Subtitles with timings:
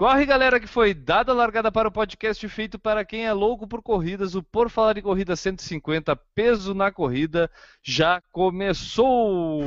[0.00, 3.68] Corre, galera, que foi dada a largada para o podcast feito para quem é louco
[3.68, 4.34] por corridas.
[4.34, 7.50] O Por Falar em Corrida 150, peso na corrida,
[7.82, 9.60] já começou!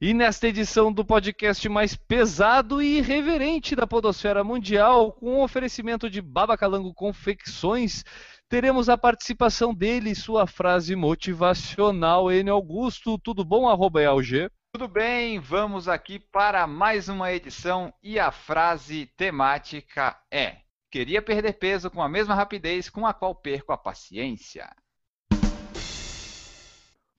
[0.00, 6.08] E nesta edição do podcast mais pesado e irreverente da podosfera mundial, com o oferecimento
[6.08, 8.04] de Babacalango Confecções,
[8.48, 12.32] teremos a participação dele sua frase motivacional.
[12.32, 12.48] N.
[12.48, 13.68] Augusto, tudo bom?
[13.68, 14.48] Arroba EALG.
[14.74, 21.58] Tudo bem, vamos aqui para mais uma edição e a frase temática é: Queria perder
[21.58, 24.74] peso com a mesma rapidez com a qual perco a paciência.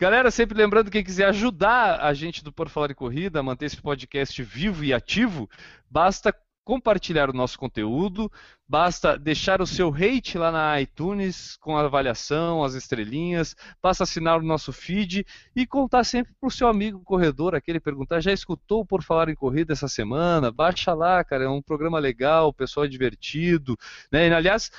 [0.00, 3.66] Galera, sempre lembrando, quem quiser ajudar a gente do Por Falar em Corrida a manter
[3.66, 5.50] esse podcast vivo e ativo,
[5.90, 6.34] basta
[6.70, 8.30] compartilhar o nosso conteúdo,
[8.68, 14.38] basta deixar o seu hate lá na iTunes com a avaliação, as estrelinhas, basta assinar
[14.38, 15.26] o nosso feed
[15.56, 19.72] e contar sempre pro seu amigo corredor, aquele perguntar, já escutou Por Falar em Corrida
[19.72, 20.52] essa semana?
[20.52, 23.76] Baixa lá, cara, é um programa legal, o pessoal é divertido,
[24.12, 24.28] né?
[24.28, 24.70] E, aliás,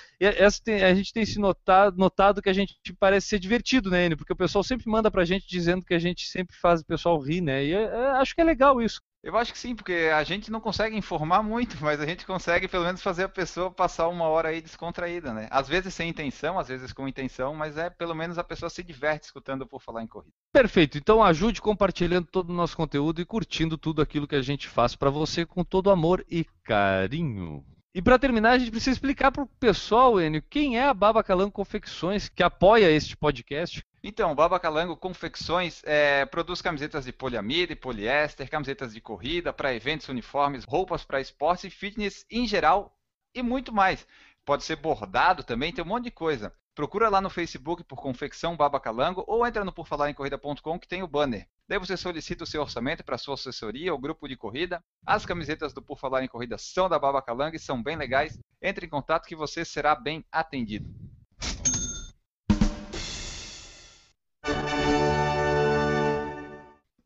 [0.88, 4.18] a gente tem se notado, notado que a gente parece ser divertido, né, Enio?
[4.18, 7.19] Porque o pessoal sempre manda pra gente dizendo que a gente sempre faz o pessoal
[7.19, 7.66] rir, né?
[7.66, 9.01] E é- é- acho que é legal isso.
[9.23, 12.67] Eu acho que sim, porque a gente não consegue informar muito, mas a gente consegue
[12.67, 15.47] pelo menos fazer a pessoa passar uma hora aí descontraída, né?
[15.51, 18.81] Às vezes sem intenção, às vezes com intenção, mas é pelo menos a pessoa se
[18.81, 20.33] diverte escutando por falar em corrida.
[20.51, 20.97] Perfeito.
[20.97, 24.95] Então ajude compartilhando todo o nosso conteúdo e curtindo tudo aquilo que a gente faz
[24.95, 27.63] pra você com todo amor e carinho.
[27.94, 31.52] E pra terminar, a gente precisa explicar pro pessoal, Enio, quem é a Baba Calango
[31.52, 33.85] Confecções que apoia este podcast.
[34.02, 39.51] Então, o Baba Calango Confecções é, produz camisetas de poliamida e poliéster, camisetas de corrida
[39.51, 42.98] para eventos, uniformes, roupas para esportes e fitness em geral
[43.36, 44.07] e muito mais.
[44.45, 46.56] Pode ser bordado também, tem um monte de coisa.
[46.73, 51.07] Procura lá no Facebook por Confecção Baba Calango ou entra no porfalarencorrida.com que tem o
[51.07, 51.45] banner.
[51.68, 54.81] Daí você solicita o seu orçamento para sua assessoria ou grupo de corrida.
[55.06, 58.39] As camisetas do Por Falar em Corrida são da Baba Calango e são bem legais.
[58.62, 60.89] Entre em contato que você será bem atendido.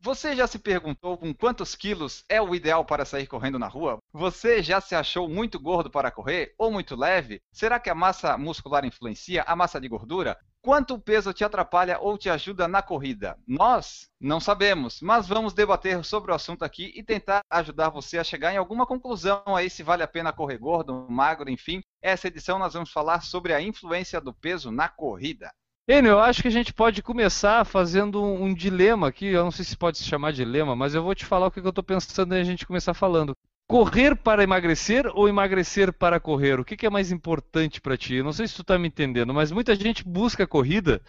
[0.06, 3.98] Você já se perguntou com quantos quilos é o ideal para sair correndo na rua?
[4.12, 7.42] Você já se achou muito gordo para correr ou muito leve?
[7.50, 10.38] Será que a massa muscular influencia a massa de gordura?
[10.62, 13.38] quanto o peso te atrapalha ou te ajuda na corrida?
[13.46, 18.24] Nós não sabemos, mas vamos debater sobre o assunto aqui e tentar ajudar você a
[18.24, 21.80] chegar em alguma conclusão aí se vale a pena correr gordo, magro, enfim.
[22.02, 25.52] Essa edição nós vamos falar sobre a influência do peso na corrida.
[25.88, 29.26] Enio, eu acho que a gente pode começar fazendo um, um, dilema aqui.
[29.26, 31.60] Eu não sei se pode se chamar dilema, mas eu vou te falar o que
[31.60, 33.36] eu estou pensando em a gente começar falando.
[33.68, 36.58] Correr para emagrecer ou emagrecer para correr?
[36.58, 38.14] O que, que é mais importante para ti?
[38.14, 41.00] Eu não sei se tu está me entendendo, mas muita gente busca a corrida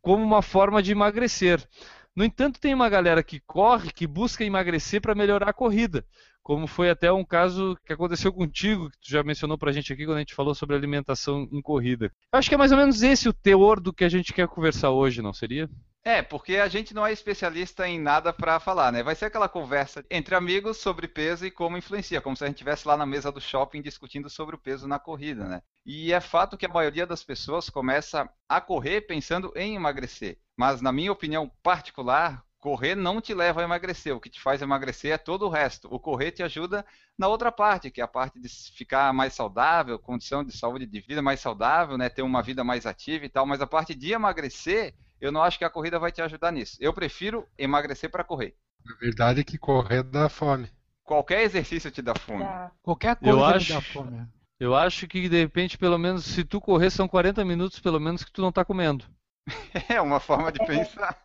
[0.00, 1.60] como uma forma de emagrecer.
[2.14, 6.04] No entanto, tem uma galera que corre que busca emagrecer para melhorar a corrida
[6.50, 10.04] como foi até um caso que aconteceu contigo, que tu já mencionou pra gente aqui
[10.04, 12.06] quando a gente falou sobre alimentação em corrida.
[12.32, 14.48] Eu acho que é mais ou menos esse o teor do que a gente quer
[14.48, 15.70] conversar hoje, não seria?
[16.02, 19.00] É, porque a gente não é especialista em nada para falar, né?
[19.00, 22.56] Vai ser aquela conversa entre amigos sobre peso e como influencia, como se a gente
[22.56, 25.62] estivesse lá na mesa do shopping discutindo sobre o peso na corrida, né?
[25.86, 30.36] E é fato que a maioria das pessoas começa a correr pensando em emagrecer.
[30.56, 34.14] Mas, na minha opinião particular, correr não te leva a emagrecer.
[34.14, 35.88] O que te faz emagrecer é todo o resto.
[35.90, 36.84] O correr te ajuda
[37.18, 41.00] na outra parte, que é a parte de ficar mais saudável, condição de saúde de
[41.00, 43.46] vida mais saudável, né, ter uma vida mais ativa e tal.
[43.46, 46.76] Mas a parte de emagrecer, eu não acho que a corrida vai te ajudar nisso.
[46.80, 48.54] Eu prefiro emagrecer para correr.
[48.86, 50.70] A verdade é que correr dá fome.
[51.02, 52.44] Qualquer exercício te dá fome.
[52.82, 54.26] Qualquer coisa eu acho, dá fome.
[54.60, 58.22] Eu acho que de repente, pelo menos, se tu correr, são 40 minutos, pelo menos,
[58.22, 59.04] que tu não está comendo.
[59.88, 61.20] É uma forma de pensar.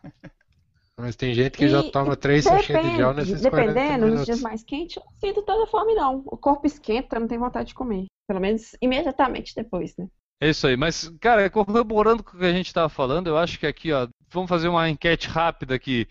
[0.98, 4.40] Mas tem gente que e, já toma três sachês de gel nesses Dependendo, nos dias
[4.40, 6.22] mais quentes, eu não sinto tanta fome, não.
[6.24, 8.06] O corpo esquenta, não tem vontade de comer.
[8.26, 10.08] Pelo menos imediatamente depois, né?
[10.40, 13.58] É isso aí, mas, cara, corroborando com o que a gente estava falando, eu acho
[13.58, 16.06] que aqui, ó, vamos fazer uma enquete rápida aqui.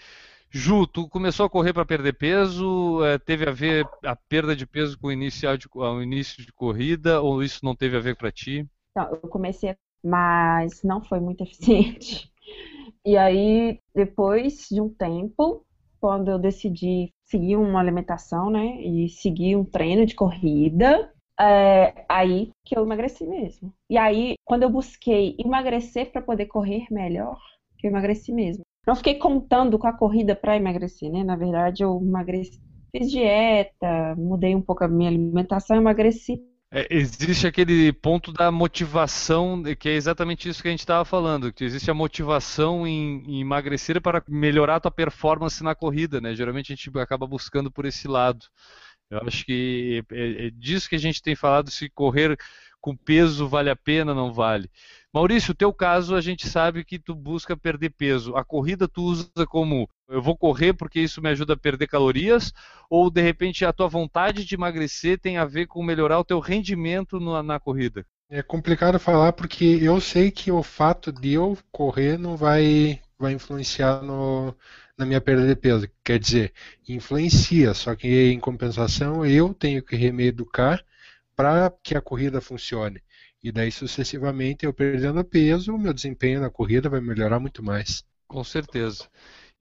[0.50, 4.66] Ju, tu começou a correr para perder peso, é, teve a ver a perda de
[4.66, 8.16] peso com o, inicial de, o início de corrida, ou isso não teve a ver
[8.16, 8.68] para ti?
[8.96, 12.32] Não, eu comecei, mas não foi muito eficiente.
[13.06, 15.64] E aí, depois de um tempo,
[16.00, 22.50] quando eu decidi seguir uma alimentação, né, e seguir um treino de corrida, é aí
[22.64, 23.72] que eu emagreci mesmo.
[23.90, 27.38] E aí, quando eu busquei emagrecer para poder correr melhor,
[27.78, 28.64] que eu emagreci mesmo.
[28.88, 31.24] Não fiquei contando com a corrida para emagrecer, né?
[31.24, 32.60] Na verdade, eu emagreci,
[32.92, 36.42] fiz dieta, mudei um pouco a minha alimentação, emagreci
[36.76, 41.54] é, existe aquele ponto da motivação, que é exatamente isso que a gente estava falando,
[41.54, 46.36] que existe a motivação em, em, emagrecer para melhorar a tua performance na corrida, né?
[46.36, 48.46] Geralmente a gente acaba buscando por esse lado.
[49.10, 52.38] Eu acho que é, é disso que a gente tem falado, se correr
[52.82, 54.70] com peso vale a pena, não vale.
[55.16, 58.36] Maurício, o teu caso a gente sabe que tu busca perder peso.
[58.36, 62.52] A corrida tu usa como eu vou correr porque isso me ajuda a perder calorias,
[62.90, 66.38] ou de repente a tua vontade de emagrecer tem a ver com melhorar o teu
[66.42, 68.06] rendimento na, na corrida?
[68.30, 73.32] É complicado falar porque eu sei que o fato de eu correr não vai, vai
[73.32, 74.54] influenciar no,
[74.98, 75.88] na minha perda de peso.
[76.04, 76.52] Quer dizer,
[76.90, 80.84] influencia, só que em compensação eu tenho que me educar
[81.38, 83.02] para que a corrida funcione.
[83.46, 88.04] E daí, sucessivamente, eu perdendo peso, o meu desempenho na corrida vai melhorar muito mais.
[88.28, 89.08] Com certeza.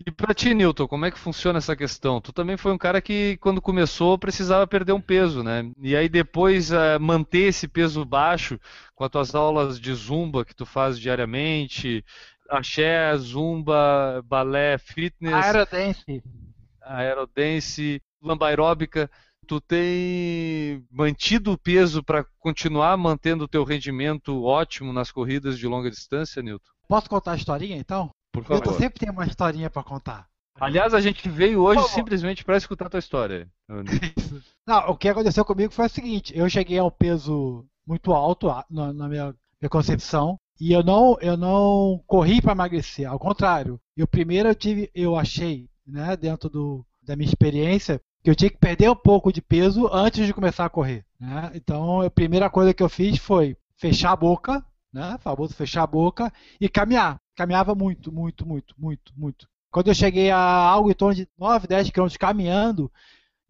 [0.06, 2.18] E para ti, Newton, como é que funciona essa questão?
[2.18, 5.70] Tu também foi um cara que, quando começou, precisava perder um peso, né?
[5.82, 8.58] E aí depois uh, manter esse peso baixo
[8.94, 12.02] com as tuas aulas de zumba que tu faz diariamente,
[12.48, 16.22] axé, zumba, balé, fitness, aerodance,
[16.80, 19.10] aerodance, lambaeróbica
[19.44, 25.66] tu tem mantido o peso para continuar mantendo o teu rendimento ótimo nas corridas de
[25.66, 26.70] longa distância, Nilton?
[26.88, 28.10] Posso contar a historinha então?
[28.32, 28.66] Por favor.
[28.66, 30.26] Eu sempre tenho uma historinha para contar.
[30.60, 33.48] Aliás, a gente veio hoje simplesmente para escutar a tua história.
[34.66, 38.46] Não, o que aconteceu comigo foi o seguinte: eu cheguei a um peso muito alto
[38.70, 43.10] na, na minha, minha, concepção e eu não, eu não corri para emagrecer.
[43.10, 48.30] Ao contrário, eu primeiro eu tive, eu achei, né, dentro do, da minha experiência, que
[48.30, 51.04] eu tinha que perder um pouco de peso antes de começar a correr.
[51.20, 51.50] Né?
[51.54, 55.18] Então, a primeira coisa que eu fiz foi fechar a boca, né?
[55.20, 57.20] famoso fechar a boca, e caminhar.
[57.36, 59.46] Caminhava muito, muito, muito, muito, muito.
[59.70, 62.90] Quando eu cheguei a algo em torno de 9, 10 quilômetros caminhando,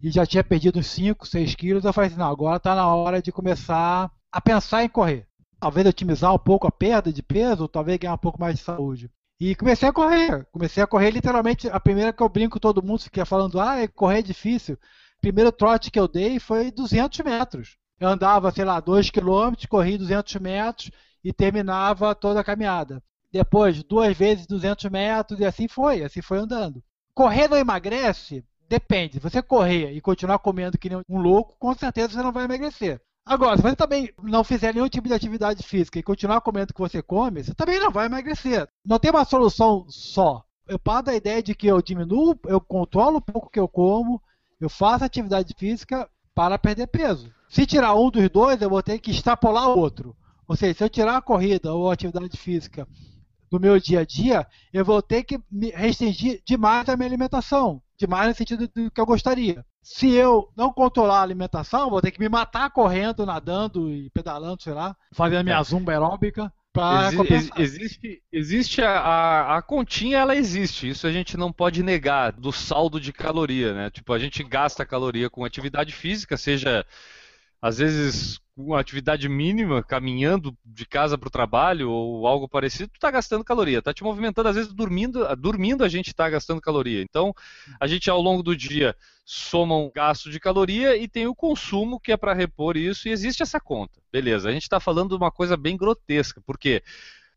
[0.01, 2.93] e já tinha perdido uns 5, 6 quilos, eu falei assim, não, agora está na
[2.93, 5.25] hora de começar a pensar em correr.
[5.61, 9.09] Talvez otimizar um pouco a perda de peso, talvez ganhar um pouco mais de saúde.
[9.47, 10.47] E comecei a correr.
[10.51, 11.69] Comecei a correr literalmente.
[11.69, 14.79] A primeira que eu brinco, todo mundo fica falando, ah, é correr é difícil.
[15.21, 17.77] Primeiro trote que eu dei foi 200 metros.
[18.01, 20.91] Eu andava, sei lá, 2 quilômetros, corri 200 metros
[21.23, 23.03] e terminava toda a caminhada.
[23.31, 26.83] Depois, duas vezes 200 metros e assim foi, assim foi andando.
[27.13, 28.43] Correr não emagrece?
[28.67, 29.15] Depende.
[29.15, 32.45] Se você correr e continuar comendo que nem um louco, com certeza você não vai
[32.45, 32.99] emagrecer.
[33.27, 36.75] Agora, se você também não fizer nenhum tipo de atividade física e continuar comendo o
[36.75, 38.69] que você come, você também não vai emagrecer.
[38.85, 40.45] Não tem uma solução só.
[40.69, 43.69] Eu paro da ideia de que eu diminuo, eu controlo um pouco o que eu
[43.69, 44.21] como,
[44.61, 47.33] eu faço atividade física para perder peso.
[47.49, 50.15] Se tirar um dos dois, eu vou ter que extrapolar o outro.
[50.47, 52.87] Ou seja, se eu tirar a corrida ou a atividade física
[53.51, 57.81] do meu dia a dia, eu vou ter que me restringir demais a minha alimentação.
[57.97, 59.65] Demais no sentido do que eu gostaria.
[59.85, 64.63] Se eu não controlar a alimentação, vou ter que me matar correndo, nadando e pedalando,
[64.63, 65.63] sei lá, fazendo a minha é.
[65.63, 66.51] zumba aeróbica.
[67.31, 70.89] Exi existe existe a, a, a, continha, ela existe.
[70.89, 73.91] Isso a gente não pode negar do saldo de caloria, né?
[73.91, 76.85] Tipo, a gente gasta caloria com atividade física, seja
[77.65, 82.97] às vezes uma atividade mínima, caminhando de casa para o trabalho ou algo parecido, tu
[82.97, 87.01] está gastando caloria, está te movimentando, às vezes dormindo, dormindo a gente está gastando caloria.
[87.01, 87.35] Então,
[87.81, 88.95] a gente ao longo do dia
[89.25, 93.11] soma um gasto de caloria e tem o consumo que é para repor isso e
[93.11, 93.99] existe essa conta.
[94.13, 96.83] Beleza, a gente está falando de uma coisa bem grotesca, porque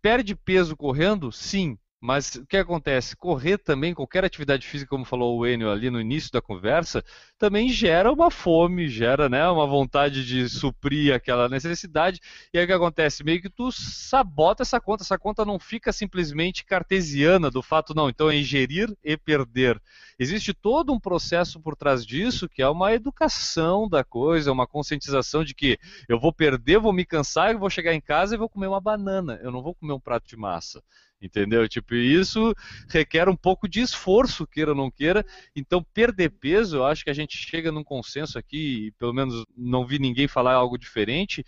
[0.01, 1.31] perde peso correndo?
[1.31, 3.15] Sim, mas o que acontece?
[3.15, 7.03] Correr também, qualquer atividade física, como falou o Enio ali no início da conversa,
[7.39, 12.19] também gera uma fome, gera né, uma vontade de suprir aquela necessidade.
[12.53, 13.23] E aí o que acontece?
[13.23, 15.03] Meio que tu sabota essa conta.
[15.03, 19.81] Essa conta não fica simplesmente cartesiana do fato, não, então é ingerir e perder.
[20.19, 25.43] Existe todo um processo por trás disso que é uma educação da coisa, uma conscientização
[25.43, 28.49] de que eu vou perder, vou me cansar, eu vou chegar em casa e vou
[28.49, 29.39] comer uma banana.
[29.41, 30.83] Eu não vou comer um prato de massa.
[31.21, 31.67] Entendeu?
[31.67, 32.53] Tipo, isso
[32.89, 35.25] requer um pouco de esforço, queira ou não queira.
[35.55, 39.85] Então, perder peso, eu acho que a gente chega num consenso aqui, pelo menos não
[39.85, 41.43] vi ninguém falar algo diferente,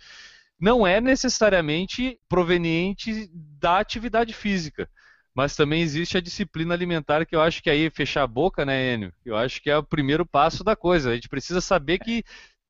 [0.58, 4.90] não é necessariamente proveniente da atividade física.
[5.32, 8.94] Mas também existe a disciplina alimentar, que eu acho que aí fechar a boca, né,
[8.94, 9.12] Enio?
[9.24, 11.10] Eu acho que é o primeiro passo da coisa.
[11.10, 12.24] A gente precisa saber que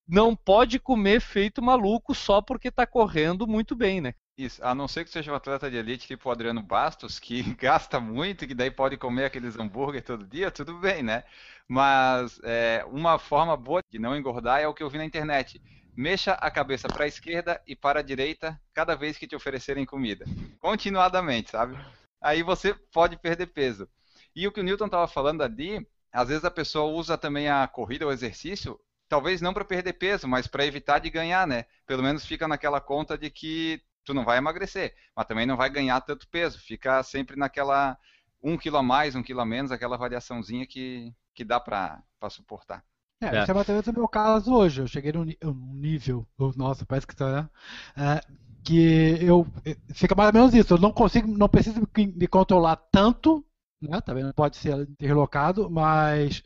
[0.06, 4.14] não pode comer feito maluco só porque está correndo muito bem, né?
[4.40, 7.42] Isso, a não ser que seja um atleta de elite tipo o Adriano Bastos, que
[7.60, 11.24] gasta muito, que daí pode comer aqueles hambúrguer todo dia, tudo bem, né?
[11.68, 15.60] Mas é, uma forma boa de não engordar é o que eu vi na internet.
[15.94, 19.84] Mexa a cabeça para a esquerda e para a direita cada vez que te oferecerem
[19.84, 20.24] comida.
[20.58, 21.76] Continuadamente, sabe?
[22.18, 23.86] Aí você pode perder peso.
[24.34, 27.68] E o que o Newton estava falando ali, às vezes a pessoa usa também a
[27.68, 31.66] corrida, o exercício, talvez não para perder peso, mas para evitar de ganhar, né?
[31.86, 35.70] Pelo menos fica naquela conta de que tu não vai emagrecer, mas também não vai
[35.70, 36.58] ganhar tanto peso.
[36.58, 37.96] Fica sempre naquela
[38.42, 42.82] um quilo a mais, um quilo a menos, aquela variaçãozinha que, que dá para suportar.
[43.22, 43.42] É, é.
[43.42, 44.80] Isso é mais ou menos o meu caso hoje.
[44.80, 45.26] Eu cheguei num,
[45.74, 46.26] nível,
[46.56, 47.48] nossa, parece que tá, né?
[47.96, 48.20] É,
[48.64, 49.46] que eu
[49.92, 50.74] fica mais ou menos isso.
[50.74, 53.44] Eu não consigo, não preciso me controlar tanto,
[53.80, 54.00] né?
[54.00, 56.42] Também não pode ser interlocado, mas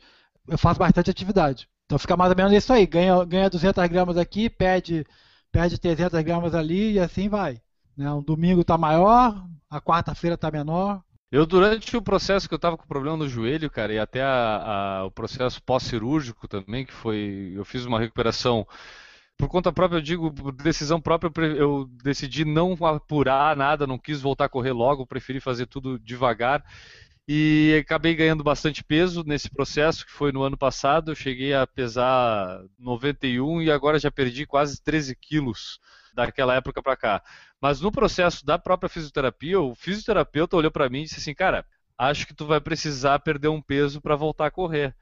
[0.47, 1.69] eu faço bastante atividade.
[1.85, 2.85] Então fica mais ou menos isso aí.
[2.85, 5.05] Ganha, ganha 200 gramas aqui, perde
[5.55, 7.61] perde 300 gramas ali e assim vai.
[7.95, 8.11] Né?
[8.11, 11.01] Um domingo está maior, a quarta-feira está menor.
[11.31, 14.99] Eu, durante o processo que eu estava com problema no joelho, cara, e até a,
[14.99, 17.53] a, o processo pós-cirúrgico também, que foi.
[17.55, 18.67] Eu fiz uma recuperação
[19.37, 24.21] por conta própria, eu digo, por decisão própria, eu decidi não apurar nada, não quis
[24.21, 26.63] voltar a correr logo, preferi fazer tudo devagar
[27.27, 31.11] e acabei ganhando bastante peso nesse processo que foi no ano passado.
[31.11, 35.79] Eu cheguei a pesar 91 e agora já perdi quase 13 quilos
[36.13, 37.23] daquela época para cá.
[37.59, 41.65] Mas no processo da própria fisioterapia, o fisioterapeuta olhou para mim e disse assim, cara,
[41.97, 44.95] acho que tu vai precisar perder um peso para voltar a correr.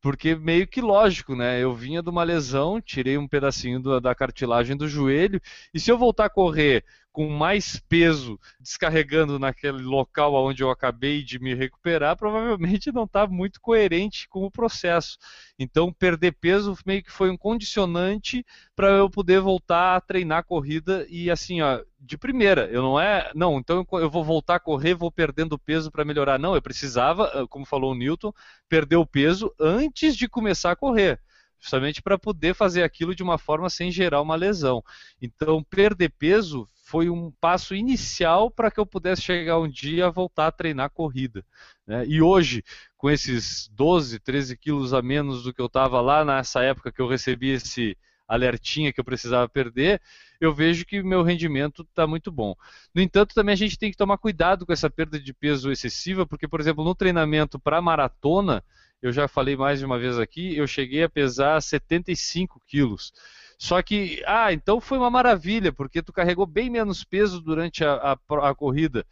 [0.00, 1.60] Porque meio que lógico, né?
[1.60, 5.40] Eu vinha de uma lesão, tirei um pedacinho da cartilagem do joelho,
[5.74, 6.84] e se eu voltar a correr
[7.16, 13.26] com mais peso descarregando naquele local onde eu acabei de me recuperar, provavelmente não está
[13.26, 15.16] muito coerente com o processo.
[15.58, 18.44] Então, perder peso meio que foi um condicionante
[18.74, 22.68] para eu poder voltar a treinar corrida e assim, ó, de primeira.
[22.70, 26.38] Eu não é, não, então eu vou voltar a correr, vou perdendo peso para melhorar.
[26.38, 28.30] Não, eu precisava, ah, como falou o Newton,
[28.68, 31.18] perder o peso antes de começar a correr
[31.58, 34.84] justamente para poder fazer aquilo de uma forma sem gerar uma lesão.
[35.20, 40.10] Então, perder peso foi um passo inicial para que eu pudesse chegar um dia a
[40.10, 41.44] voltar a treinar corrida.
[41.84, 42.06] Né?
[42.06, 42.62] E hoje,
[42.96, 47.02] com esses 12, 13 quilos a menos do que eu estava lá nessa época que
[47.02, 50.00] eu recebi esse alertinha que eu precisava perder,
[50.40, 52.54] eu vejo que meu rendimento está muito bom.
[52.94, 56.24] No entanto, também a gente tem que tomar cuidado com essa perda de peso excessiva,
[56.24, 58.62] porque, por exemplo, no treinamento para maratona,
[59.02, 63.12] eu já falei mais de uma vez aqui, eu cheguei a pesar 75 quilos.
[63.58, 68.18] Só que, ah, então foi uma maravilha, porque tu carregou bem menos peso durante a,
[68.28, 69.06] a, a corrida.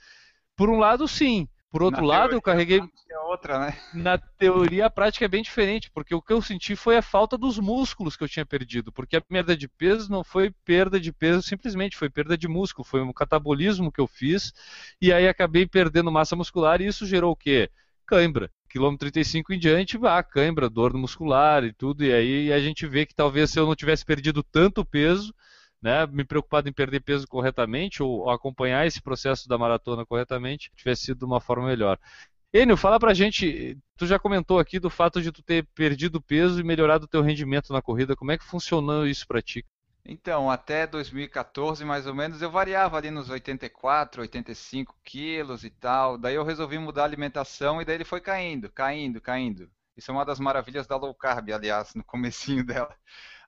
[0.56, 1.48] Por um lado, sim.
[1.74, 2.80] Por outro Na lado, eu carreguei.
[3.10, 3.76] É outra, né?
[3.92, 7.36] Na teoria, a prática é bem diferente, porque o que eu senti foi a falta
[7.36, 8.92] dos músculos que eu tinha perdido.
[8.92, 12.86] Porque a perda de peso não foi perda de peso simplesmente, foi perda de músculo,
[12.86, 14.52] foi um catabolismo que eu fiz,
[15.02, 17.68] e aí acabei perdendo massa muscular, e isso gerou o quê?
[18.06, 18.52] Cãibra.
[18.74, 23.06] Quilômetro 35 em diante, ah, cãibra, dor muscular e tudo, e aí a gente vê
[23.06, 25.32] que talvez se eu não tivesse perdido tanto peso,
[25.80, 31.04] né, me preocupado em perder peso corretamente ou acompanhar esse processo da maratona corretamente, tivesse
[31.04, 32.00] sido de uma forma melhor.
[32.52, 36.58] Enio, fala pra gente, tu já comentou aqui do fato de tu ter perdido peso
[36.58, 39.64] e melhorado o teu rendimento na corrida, como é que funcionou isso pra ti?
[40.06, 46.18] Então, até 2014, mais ou menos, eu variava ali nos 84, 85 quilos e tal.
[46.18, 49.70] Daí eu resolvi mudar a alimentação e daí ele foi caindo, caindo, caindo.
[49.96, 52.94] Isso é uma das maravilhas da low carb, aliás, no comecinho dela.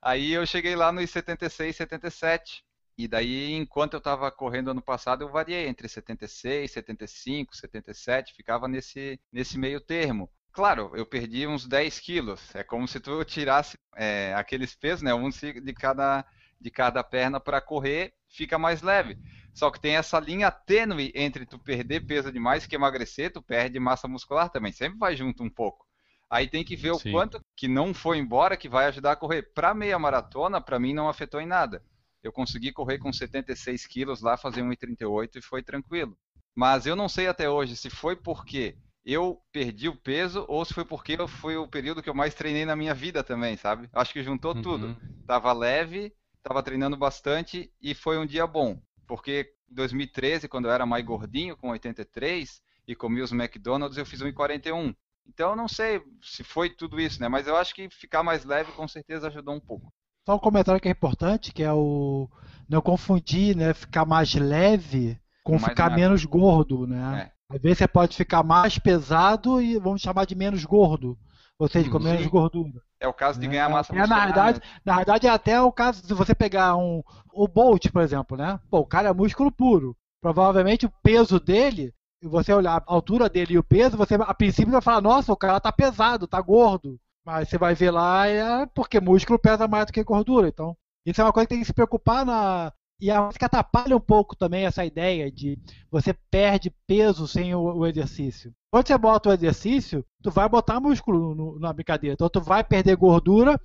[0.01, 2.63] Aí eu cheguei lá nos 76, 77.
[2.97, 8.67] E daí, enquanto eu estava correndo ano passado, eu variei entre 76, 75, 77, ficava
[8.67, 10.31] nesse, nesse meio termo.
[10.51, 12.55] Claro, eu perdi uns 10 quilos.
[12.55, 15.13] É como se tu tirasse é, aqueles pesos, né?
[15.13, 16.25] Um de cada,
[16.59, 19.17] de cada perna para correr, fica mais leve.
[19.53, 23.79] Só que tem essa linha tênue entre tu perder peso demais que emagrecer, tu perde
[23.79, 24.71] massa muscular também.
[24.71, 25.85] Sempre vai junto um pouco.
[26.29, 29.43] Aí tem que ver o quanto que não foi embora que vai ajudar a correr.
[29.53, 31.81] Para meia maratona, para mim não afetou em nada.
[32.21, 36.17] Eu consegui correr com 76 quilos lá, fazer 1,38 e foi tranquilo.
[36.53, 40.73] Mas eu não sei até hoje se foi porque eu perdi o peso ou se
[40.73, 43.89] foi porque foi o período que eu mais treinei na minha vida também, sabe?
[43.93, 44.61] Acho que juntou uhum.
[44.61, 44.97] tudo.
[45.25, 46.13] Tava leve,
[46.47, 48.79] tava treinando bastante e foi um dia bom.
[49.05, 54.05] Porque em 2013, quando eu era mais gordinho, com 83, e comia os McDonald's, eu
[54.05, 54.95] fiz 1,41.
[55.27, 57.27] Então eu não sei se foi tudo isso, né?
[57.27, 59.91] Mas eu acho que ficar mais leve com certeza ajudou um pouco.
[60.25, 62.29] Só um comentário que é importante, que é o
[62.67, 63.73] não confundir, né?
[63.73, 65.99] Ficar mais leve com mais ficar magro.
[65.99, 67.31] menos gordo, né?
[67.33, 67.55] É.
[67.55, 71.17] Às vezes você pode ficar mais pesado e vamos chamar de menos gordo.
[71.59, 72.81] Ou seja, com menos gordura.
[72.99, 74.19] É o caso de ganhar massa é, muscular.
[74.19, 74.65] Na verdade, né?
[74.83, 77.03] na verdade, é até o caso de você pegar um.
[77.31, 78.59] O Bolt, por exemplo, né?
[78.69, 79.95] Pô, o cara é músculo puro.
[80.21, 84.33] Provavelmente o peso dele e você olhar a altura dele e o peso, você a
[84.33, 86.99] princípio vai falar, nossa, o cara tá pesado, tá gordo.
[87.23, 90.47] Mas você vai ver lá, é porque músculo pesa mais do que gordura.
[90.47, 90.75] Então,
[91.05, 92.71] isso é uma coisa que tem que se preocupar na.
[92.99, 95.57] E a que atrapalha um pouco também essa ideia de
[95.91, 98.53] você perde peso sem o, o exercício.
[98.71, 102.13] Quando você bota o exercício, tu vai botar músculo no, na brincadeira.
[102.13, 103.59] Então tu vai perder gordura,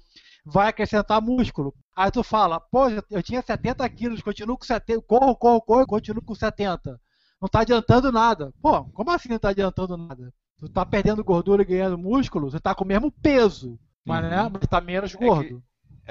[0.44, 1.74] vai acrescentar músculo.
[1.96, 6.22] Aí tu fala, pô, eu tinha 70 quilos, continuo com 70, corro, corro, corro, continuo
[6.22, 7.00] com 70
[7.42, 8.54] não está adiantando nada.
[8.62, 10.32] Pô, como assim não está adiantando nada?
[10.60, 14.42] Tu está perdendo gordura e ganhando músculo, você está com o mesmo peso, mas, né,
[14.42, 14.50] uhum.
[14.50, 15.42] né, está menos gordo.
[15.42, 15.62] É que,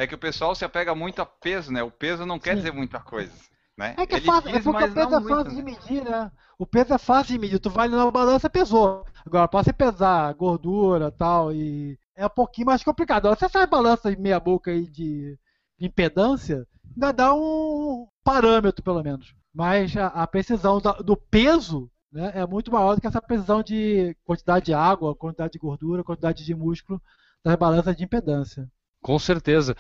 [0.03, 1.83] é que, o pessoal se apega muito a peso, né?
[1.83, 2.57] O peso não quer Sim.
[2.57, 3.31] dizer muita coisa.
[3.77, 3.95] Né?
[3.97, 5.55] É que é Ele é, fácil, diz, é porque o peso é fácil muito, de
[5.55, 5.63] né?
[5.63, 6.31] medir, né?
[6.59, 7.59] O peso é fácil de medir.
[7.59, 9.05] Tu vai na balança, pesou.
[9.25, 13.25] Agora, para você pesar gordura tal, e é um pouquinho mais complicado.
[13.25, 15.37] Agora, você faz balança de meia boca aí de,
[15.79, 21.91] de impedância, ainda dá um parâmetro, pelo menos mas a, a precisão da, do peso
[22.11, 26.03] né, é muito maior do que essa precisão de quantidade de água, quantidade de gordura,
[26.03, 27.01] quantidade de músculo
[27.43, 28.69] das balanças de impedância.
[29.01, 29.75] Com certeza.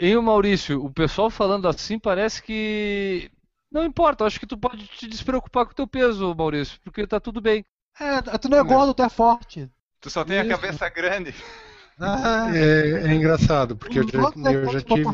[0.00, 3.30] E o Maurício, o pessoal falando assim parece que
[3.70, 7.20] não importa, acho que tu pode te despreocupar com o teu peso, Maurício, porque tá
[7.20, 7.64] tudo bem.
[7.98, 9.70] É, tu não é gordo, tu é forte.
[10.00, 10.46] Tu só tem Isso.
[10.46, 11.34] a cabeça grande.
[12.02, 15.04] Ah, é, é, engraçado, porque eu já, eu já tive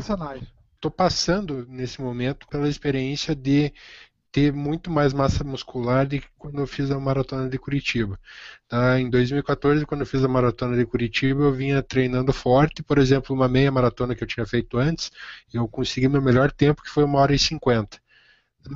[0.77, 3.73] estou passando nesse momento pela experiência de
[4.31, 8.19] ter muito mais massa muscular do que quando eu fiz a maratona de Curitiba.
[8.67, 8.99] Tá?
[8.99, 12.83] Em 2014, quando eu fiz a maratona de Curitiba, eu vinha treinando forte.
[12.83, 15.11] Por exemplo, uma meia maratona que eu tinha feito antes,
[15.53, 17.99] eu consegui meu melhor tempo, que foi uma hora e cinquenta.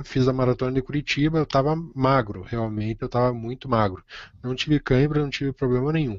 [0.04, 4.02] Fiz a maratona de Curitiba, eu estava magro, realmente, eu estava muito magro.
[4.42, 6.18] Não tive cãibra, não tive problema nenhum.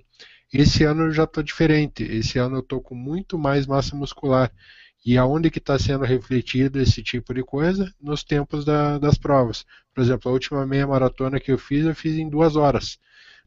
[0.53, 2.03] Esse ano eu já estou diferente.
[2.03, 4.51] Esse ano eu estou com muito mais massa muscular.
[5.05, 7.93] E aonde que está sendo refletido esse tipo de coisa?
[8.01, 9.65] Nos tempos da, das provas.
[9.93, 12.97] Por exemplo, a última meia maratona que eu fiz, eu fiz em duas horas.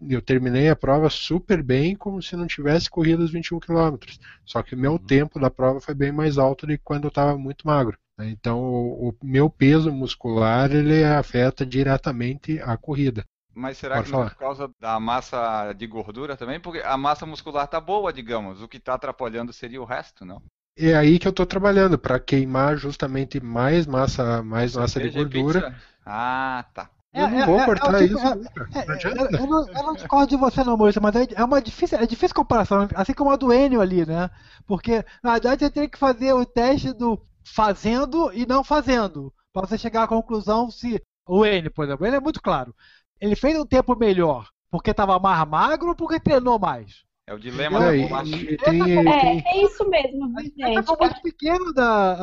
[0.08, 4.20] Eu terminei a prova super bem, como se não tivesse corrido os 21 quilômetros.
[4.44, 4.98] Só que o meu uhum.
[4.98, 7.98] tempo da prova foi bem mais alto do que quando eu estava muito magro.
[8.18, 13.24] Então, o, o, meu peso muscular ele afeta diretamente a corrida.
[13.54, 16.60] Mas será Pode que não é por causa da massa de gordura também?
[16.60, 18.60] Porque a massa muscular está boa, digamos.
[18.60, 20.42] O que está atrapalhando seria o resto, não?
[20.76, 25.74] É aí que eu estou trabalhando para queimar justamente mais massa, mais massa de gordura.
[26.04, 26.90] Ah, tá.
[27.12, 28.26] Eu é, não é, vou é, cortar é, tipo, isso.
[28.74, 32.06] É, eu, não, eu não discordo de você não, Maurício, mas é uma difícil, é
[32.06, 34.28] difícil comparação, assim como a do Enio ali, né?
[34.66, 39.66] Porque, na verdade, você tem que fazer o teste do fazendo e não fazendo, para
[39.66, 42.74] você chegar à conclusão se o Enio, por exemplo, ele é muito claro.
[43.18, 47.05] Ele fez um tempo melhor Porque estava mais magro ou porque treinou mais?
[47.26, 48.30] É o dilema É, da bolacha.
[48.30, 50.42] tem, É, tem- é isso mesmo, Ainda
[50.74, 50.82] gente.
[50.86, 51.74] foi muito pequeno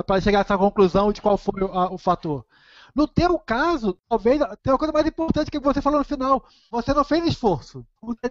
[0.06, 2.46] para chegar a essa conclusão de qual foi o, a- o fator.
[2.96, 6.46] No teu caso, talvez tem uma coisa mais importante que você falou no final.
[6.72, 7.84] Você não fez esforço.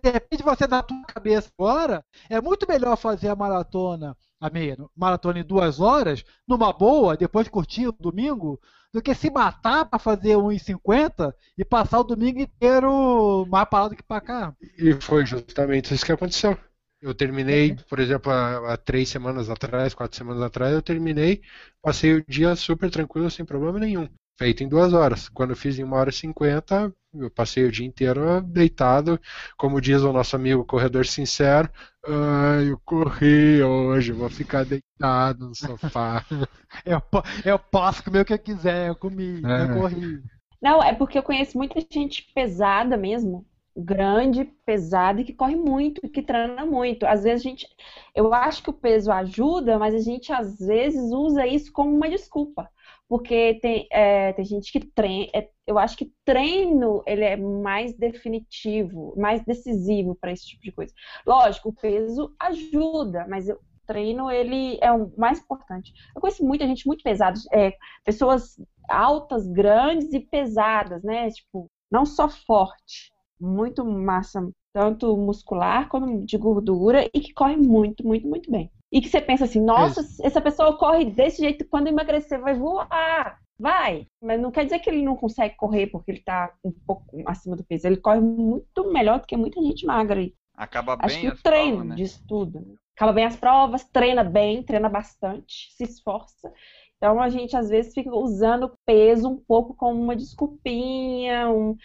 [0.03, 4.77] De repente, você na tua cabeça agora, é muito melhor fazer a maratona, a meia,
[4.97, 8.59] maratona em duas horas, numa boa, depois curtir o domingo,
[8.93, 14.03] do que se matar para fazer 1,50 e passar o domingo inteiro mais parado que
[14.03, 14.57] para cá.
[14.79, 16.57] E foi justamente isso que aconteceu.
[17.01, 21.43] Eu terminei, por exemplo, há, há três semanas atrás, quatro semanas atrás, eu terminei,
[21.83, 24.09] passei o dia super tranquilo, sem problema nenhum.
[24.43, 25.29] Feito em duas horas.
[25.29, 29.17] Quando eu fiz em uma hora e cinquenta, eu passei o dia inteiro deitado.
[29.57, 31.71] Como diz o nosso amigo corredor sincero,
[32.05, 36.25] ah, eu corri hoje, vou ficar deitado no sofá.
[36.85, 37.01] Eu,
[37.45, 39.63] eu posso comer o que eu quiser, eu comi, É.
[39.65, 40.23] eu corri.
[40.61, 46.01] Não, é porque eu conheço muita gente pesada mesmo, grande, pesada e que corre muito,
[46.03, 47.05] e que treina muito.
[47.05, 47.69] Às vezes a gente,
[48.15, 52.09] eu acho que o peso ajuda, mas a gente às vezes usa isso como uma
[52.09, 52.69] desculpa,
[53.13, 55.31] porque tem, é, tem gente que treina,
[55.67, 60.95] eu acho que treino ele é mais definitivo, mais decisivo para esse tipo de coisa.
[61.27, 65.93] Lógico, o peso ajuda, mas o treino ele é o mais importante.
[66.17, 68.57] Eu conheço muita gente muito pesada, é, pessoas
[68.89, 71.29] altas, grandes e pesadas, né?
[71.29, 74.41] Tipo, não só forte, muito massa,
[74.73, 78.73] tanto muscular quanto de gordura, e que corre muito, muito, muito bem.
[78.93, 83.41] E que você pensa assim, nossa, essa pessoa corre desse jeito, quando emagrecer vai voar.
[83.59, 87.05] Vai, mas não quer dizer que ele não consegue correr porque ele tá um pouco
[87.27, 87.87] acima do peso.
[87.87, 90.21] Ele corre muito melhor do que muita gente magra.
[90.55, 91.95] Acaba Acho bem que o treino provas, né?
[91.95, 92.61] diz tudo.
[92.61, 92.75] né?
[92.97, 96.53] Acaba bem as provas, treina bem, treina bastante, se esforça.
[96.97, 101.49] Então a gente às vezes fica usando o peso um pouco como uma desculpinha.
[101.49, 101.77] Um...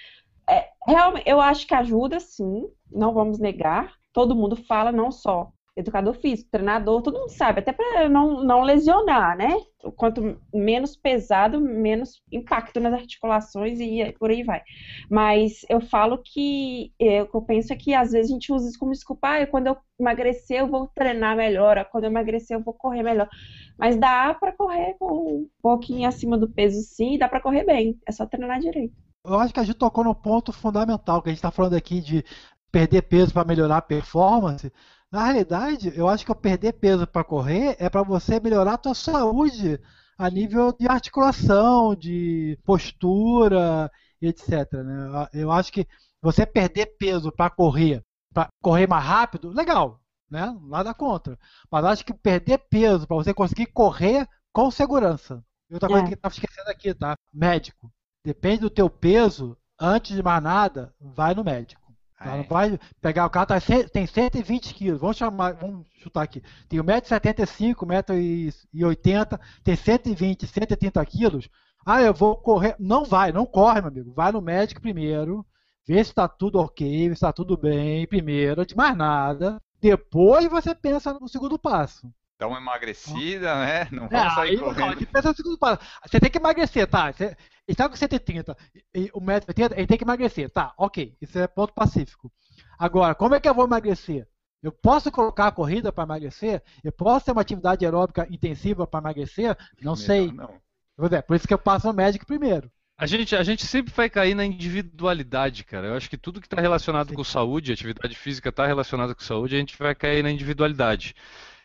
[0.49, 3.93] É, realmente, eu acho que ajuda sim, não vamos negar.
[4.11, 8.61] Todo mundo fala, não só educador físico, treinador, todo mundo sabe, até para não, não
[8.61, 9.55] lesionar, né?
[9.95, 14.63] Quanto menos pesado, menos impacto nas articulações e por aí vai.
[15.09, 18.67] Mas eu falo que é, que eu penso é que às vezes a gente usa
[18.67, 22.57] isso como desculpa, ah, quando eu emagrecer eu vou treinar melhor, ah, quando eu emagrecer
[22.57, 23.29] eu vou correr melhor.
[23.77, 27.99] Mas dá para correr com um pouquinho acima do peso sim, dá para correr bem,
[28.07, 28.95] é só treinar direito.
[29.23, 32.01] Eu acho que a gente tocou no ponto fundamental, que a gente está falando aqui
[32.01, 32.23] de
[32.71, 34.71] perder peso para melhorar a performance.
[35.11, 38.77] Na realidade, eu acho que o perder peso para correr é para você melhorar a
[38.77, 39.79] tua saúde
[40.17, 43.89] a nível de articulação, de postura,
[44.21, 44.83] etc.
[44.83, 45.27] né?
[45.33, 45.87] Eu acho que
[46.21, 50.53] você perder peso para correr, para correr mais rápido, legal, né?
[50.63, 51.37] Nada contra.
[51.71, 55.43] Mas eu acho que perder peso para você conseguir correr com segurança.
[55.69, 56.07] E outra coisa É.
[56.07, 57.15] que eu estava esquecendo aqui, tá?
[57.33, 57.91] Médico.
[58.25, 61.86] Depende do teu peso, antes de mais nada, vai no médico.
[62.17, 62.33] Tá?
[62.33, 62.37] É.
[62.37, 63.55] Não vai pegar o cara tá,
[63.91, 66.41] tem 120 quilos, vamos chamar, vamos chutar aqui.
[66.67, 71.49] Tem 1,75m, 1,80m, tem 120, 130 quilos.
[71.85, 72.75] Ah, eu vou correr.
[72.79, 74.13] Não vai, não corre, meu amigo.
[74.13, 75.45] Vai no médico primeiro,
[75.87, 79.61] vê se está tudo ok, se está tudo bem primeiro, antes de mais nada.
[79.79, 82.11] Depois você pensa no segundo passo.
[82.39, 83.87] Dá uma emagrecida, né?
[83.91, 84.93] Não É, vamos aí sair não, correndo.
[84.93, 85.81] aqui pensa no segundo passo.
[86.05, 87.11] Você tem que emagrecer, tá?
[87.11, 87.35] Você
[87.71, 88.55] está com 130,
[88.93, 90.73] e o metro 80, ele tem que emagrecer, tá?
[90.77, 92.31] Ok, isso é ponto pacífico.
[92.79, 94.27] Agora, como é que eu vou emagrecer?
[94.61, 96.63] Eu posso colocar a corrida para emagrecer?
[96.83, 99.55] Eu posso ter uma atividade aeróbica intensiva para emagrecer?
[99.81, 100.31] Não sei.
[100.31, 100.61] Melhor não.
[100.95, 102.71] Pois é, por isso que eu passo no médico primeiro.
[102.97, 105.87] A gente, a gente sempre vai cair na individualidade, cara.
[105.87, 107.13] Eu acho que tudo que está relacionado Sim.
[107.13, 111.13] com saúde, atividade física está relacionada com saúde, a gente vai cair na individualidade.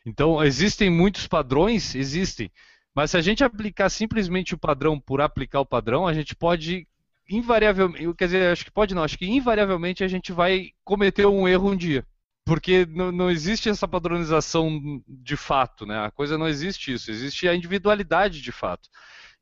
[0.04, 1.94] Então, existem muitos padrões?
[1.94, 2.50] Existem.
[2.94, 6.86] Mas se a gente aplicar simplesmente o padrão por aplicar o padrão, a gente pode
[7.28, 11.48] invariavelmente, quer dizer, acho que pode não, acho que invariavelmente a gente vai cometer um
[11.48, 12.06] erro um dia.
[12.44, 16.04] Porque não, não existe essa padronização de fato, né?
[16.04, 18.88] A coisa não existe isso, existe a individualidade de fato.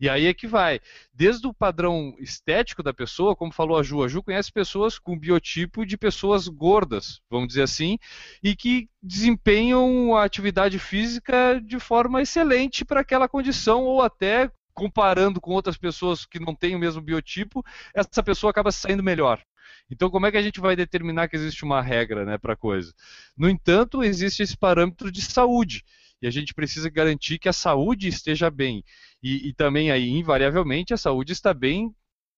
[0.01, 0.81] E aí é que vai.
[1.13, 5.19] Desde o padrão estético da pessoa, como falou a Ju, a Ju conhece pessoas com
[5.19, 7.99] biotipo de pessoas gordas, vamos dizer assim,
[8.43, 15.41] e que desempenham a atividade física de forma excelente para aquela condição, ou até comparando
[15.41, 17.63] com outras pessoas que não têm o mesmo biotipo,
[17.95, 19.43] essa pessoa acaba saindo melhor.
[19.91, 22.57] Então, como é que a gente vai determinar que existe uma regra né, para a
[22.57, 22.95] coisa?
[23.37, 25.85] No entanto, existe esse parâmetro de saúde.
[26.23, 28.85] E a gente precisa garantir que a saúde esteja bem.
[29.23, 31.95] E, e também aí, invariavelmente, a saúde está bem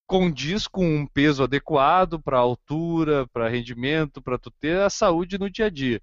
[0.07, 5.49] condiz com um peso adequado para altura, para rendimento, para tu ter a saúde no
[5.49, 6.03] dia a dia.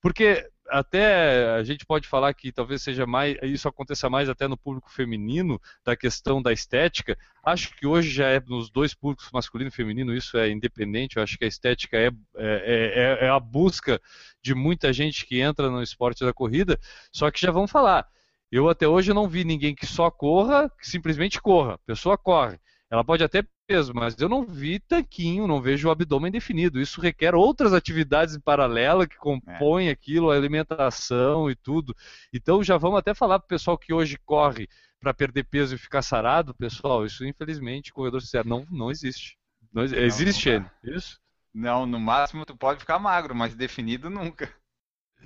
[0.00, 4.56] Porque até a gente pode falar que talvez seja mais, isso aconteça mais até no
[4.56, 7.18] público feminino, da questão da estética.
[7.42, 11.16] Acho que hoje já é nos dois públicos, masculino e feminino, isso é independente.
[11.16, 14.00] Eu acho que a estética é, é, é, é a busca
[14.42, 16.78] de muita gente que entra no esporte da corrida.
[17.10, 18.06] Só que já vamos falar.
[18.50, 21.74] Eu até hoje não vi ninguém que só corra, que simplesmente corra.
[21.74, 22.58] A pessoa corre.
[22.90, 26.80] Ela pode até peso, mas eu não vi tanquinho, não vejo o abdômen definido.
[26.80, 29.90] Isso requer outras atividades em paralelo que compõem é.
[29.90, 31.94] aquilo, a alimentação e tudo.
[32.32, 34.66] Então já vamos até falar para o pessoal que hoje corre
[34.98, 39.36] para perder peso e ficar sarado, pessoal, isso infelizmente, corredor sincero, não, não existe.
[39.72, 41.20] Não, existe ele, isso?
[41.54, 44.52] Não, no máximo tu pode ficar magro, mas definido nunca.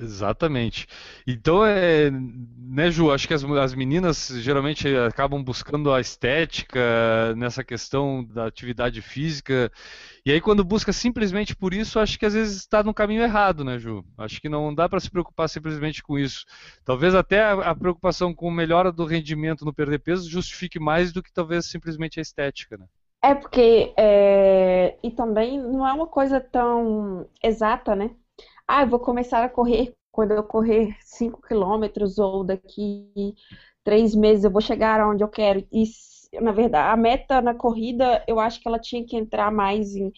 [0.01, 0.87] Exatamente.
[1.27, 3.11] Então, é, né, Ju?
[3.13, 9.71] Acho que as, as meninas geralmente acabam buscando a estética nessa questão da atividade física.
[10.25, 13.65] E aí, quando busca simplesmente por isso, acho que às vezes está no caminho errado,
[13.65, 14.03] né, Ju?
[14.17, 16.47] Acho que não dá para se preocupar simplesmente com isso.
[16.85, 21.23] Talvez até a, a, preocupação com melhora do rendimento no perder peso justifique mais do
[21.23, 22.87] que talvez simplesmente a estética, né?
[23.23, 23.93] É porque.
[23.97, 24.97] É...
[25.03, 28.11] E também não é uma coisa tão exata, né?
[28.73, 33.35] Ah, eu vou começar a correr quando eu correr 5 quilômetros ou daqui
[33.85, 35.67] três meses eu vou chegar aonde eu quero.
[35.71, 35.85] E,
[36.41, 40.11] na verdade, a meta na corrida, eu acho que ela tinha que entrar mais em.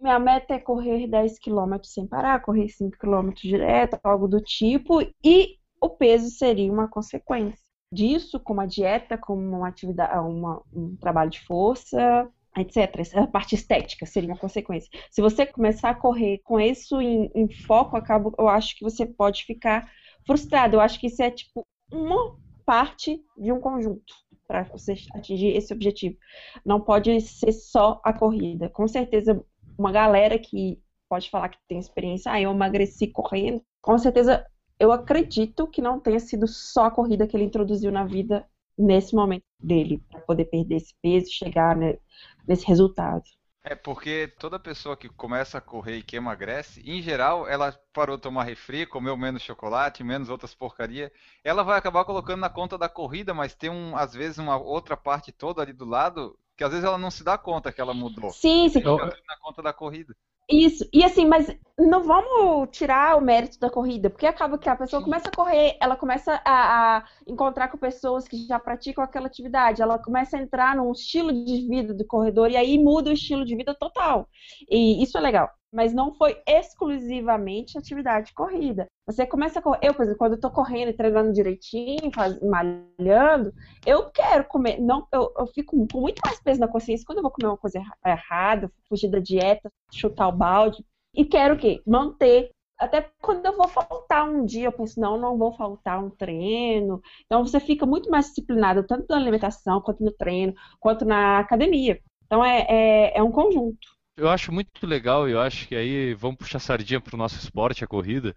[0.00, 5.00] Minha meta é correr 10 quilômetros sem parar, correr 5 quilômetros direto, algo do tipo,
[5.24, 10.96] e o peso seria uma consequência disso, como a dieta, como uma atividade, uma, um
[10.96, 13.00] trabalho de força, etc.
[13.00, 14.90] Essa parte estética seria uma consequência.
[15.10, 19.06] Se você começar a correr com isso em, em foco, acabo, eu acho que você
[19.06, 19.90] pode ficar
[20.26, 20.76] frustrado.
[20.76, 24.14] Eu acho que isso é tipo uma parte de um conjunto
[24.46, 26.16] para você atingir esse objetivo.
[26.64, 28.68] Não pode ser só a corrida.
[28.68, 29.44] Com certeza,
[29.78, 34.46] uma galera que pode falar que tem experiência, ah, eu emagreci correndo, com certeza
[34.78, 39.14] eu acredito que não tenha sido só a corrida que ele introduziu na vida nesse
[39.14, 41.98] momento dele, para poder perder esse peso e chegar né,
[42.46, 43.22] nesse resultado.
[43.62, 48.16] É porque toda pessoa que começa a correr e que emagrece, em geral, ela parou
[48.16, 51.12] de tomar refri, comeu menos chocolate, menos outras porcaria.
[51.44, 54.96] Ela vai acabar colocando na conta da corrida, mas tem um, às vezes uma outra
[54.96, 57.94] parte toda ali do lado que às vezes ela não se dá conta que ela
[57.94, 58.30] mudou.
[58.32, 58.82] Sim, sim.
[58.82, 60.14] na conta da corrida.
[60.50, 64.76] Isso, e assim, mas não vamos tirar o mérito da corrida, porque acaba que a
[64.76, 69.28] pessoa começa a correr, ela começa a, a, encontrar com pessoas que já praticam aquela
[69.28, 73.12] atividade, ela começa a entrar num estilo de vida do corredor e aí muda o
[73.12, 74.28] estilo de vida total.
[74.68, 78.86] E isso é legal mas não foi exclusivamente atividade de corrida.
[79.06, 79.78] Você começa a correr.
[79.82, 83.52] Eu, por exemplo, quando eu tô correndo e treinando direitinho, faz, malhando,
[83.86, 84.80] eu quero comer.
[84.80, 87.56] Não, eu, eu fico com muito mais peso na consciência quando eu vou comer uma
[87.56, 90.84] coisa errada, fugir da dieta, chutar o balde.
[91.14, 91.80] E quero o quê?
[91.86, 92.50] Manter.
[92.78, 97.00] Até quando eu vou faltar um dia, eu penso, não, não vou faltar um treino.
[97.26, 102.00] Então você fica muito mais disciplinado, tanto na alimentação, quanto no treino, quanto na academia.
[102.24, 106.36] Então é, é, é um conjunto eu acho muito legal, eu acho que aí vamos
[106.36, 108.34] puxar sardinha para o nosso esporte, a corrida.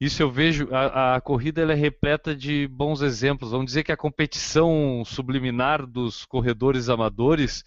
[0.00, 3.52] Isso eu vejo, a, a corrida é repleta de bons exemplos.
[3.52, 7.64] Vamos dizer que a competição subliminar dos corredores amadores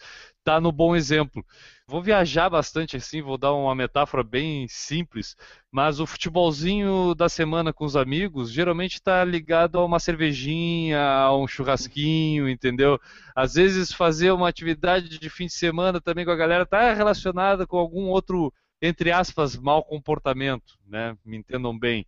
[0.47, 1.45] está no bom exemplo.
[1.85, 5.35] Vou viajar bastante assim, vou dar uma metáfora bem simples,
[5.69, 11.35] mas o futebolzinho da semana com os amigos geralmente está ligado a uma cervejinha, a
[11.37, 12.97] um churrasquinho, entendeu?
[13.35, 17.67] Às vezes fazer uma atividade de fim de semana também com a galera está relacionada
[17.67, 21.17] com algum outro, entre aspas, mau comportamento, né?
[21.25, 22.05] Me entendam bem.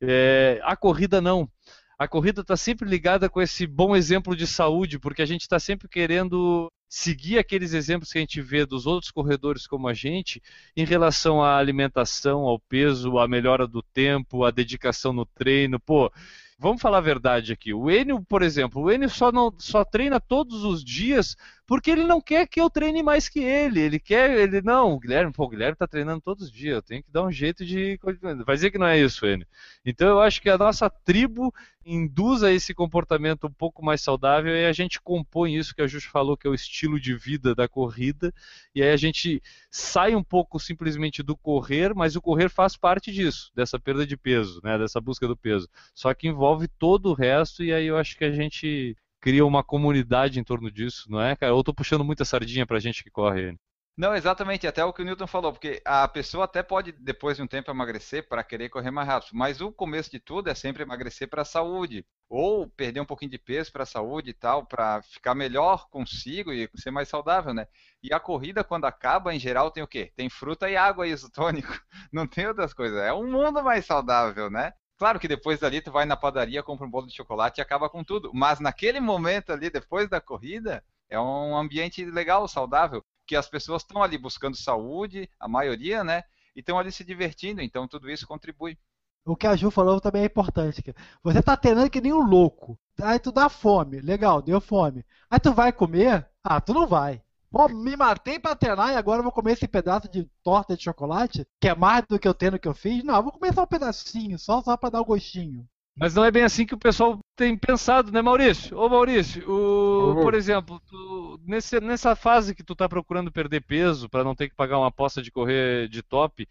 [0.00, 1.50] É, a corrida não
[1.98, 5.58] a corrida está sempre ligada com esse bom exemplo de saúde, porque a gente está
[5.58, 10.42] sempre querendo seguir aqueles exemplos que a gente vê dos outros corredores como a gente
[10.76, 15.78] em relação à alimentação, ao peso, à melhora do tempo, à dedicação no treino.
[15.78, 16.10] Pô,
[16.58, 17.74] vamos falar a verdade aqui.
[17.74, 21.36] O Enio, por exemplo, o Enio só, não, só treina todos os dias
[21.68, 23.78] porque ele não quer que eu treine mais que ele.
[23.78, 26.82] Ele quer, ele não, o Guilherme, pô, o Guilherme tá treinando todos os dias, eu
[26.82, 28.00] tenho que dar um jeito de.
[28.46, 29.46] Vai dizer que não é isso, Enio.
[29.84, 31.52] Então eu acho que a nossa tribo
[31.84, 35.86] induz a esse comportamento um pouco mais saudável e a gente compõe isso que a
[35.86, 38.32] Justo falou, que é o estilo de vida da corrida,
[38.74, 43.12] e aí a gente sai um pouco simplesmente do correr, mas o correr faz parte
[43.12, 45.68] disso, dessa perda de peso, né, dessa busca do peso.
[45.94, 49.64] Só que envolve todo o resto e aí eu acho que a gente cria uma
[49.64, 51.52] comunidade em torno disso, não é, cara?
[51.52, 53.56] Eu tô puxando muita sardinha pra gente que corre.
[53.98, 57.42] Não, exatamente, até o que o Newton falou, porque a pessoa até pode, depois de
[57.42, 60.84] um tempo, emagrecer para querer correr mais rápido, mas o começo de tudo é sempre
[60.84, 64.64] emagrecer para a saúde, ou perder um pouquinho de peso para a saúde e tal,
[64.64, 67.66] para ficar melhor consigo e ser mais saudável, né?
[68.00, 70.12] E a corrida, quando acaba, em geral, tem o quê?
[70.14, 71.68] Tem fruta e água isotônico,
[72.12, 74.72] não tem outras coisas, é um mundo mais saudável, né?
[74.98, 77.88] Claro que depois dali tu vai na padaria, compra um bolo de chocolate e acaba
[77.88, 78.30] com tudo.
[78.34, 83.82] Mas naquele momento ali, depois da corrida, é um ambiente legal, saudável, que as pessoas
[83.82, 86.24] estão ali buscando saúde, a maioria, né?
[86.54, 88.76] E estão ali se divertindo, então tudo isso contribui.
[89.24, 90.82] O que a Ju falou também é importante.
[91.22, 92.78] Você tá treinando que nem um louco.
[93.00, 94.00] Aí tu dá fome.
[94.00, 95.04] Legal, deu fome.
[95.30, 96.26] Aí tu vai comer?
[96.42, 97.22] Ah, tu não vai.
[97.50, 100.84] Pô, me matei pra treinar e agora eu vou comer esse pedaço de torta de
[100.84, 103.02] chocolate, que é mais do que eu tenho que eu fiz.
[103.02, 105.66] Não, eu vou comer só um pedacinho, só, só pra dar o um gostinho.
[105.96, 108.78] Mas não é bem assim que o pessoal tem pensado, né, Maurício?
[108.78, 110.22] Ô, Maurício, o, uhum.
[110.22, 114.48] por exemplo, tu, nesse, nessa fase que tu tá procurando perder peso para não ter
[114.48, 116.46] que pagar uma aposta de correr de top,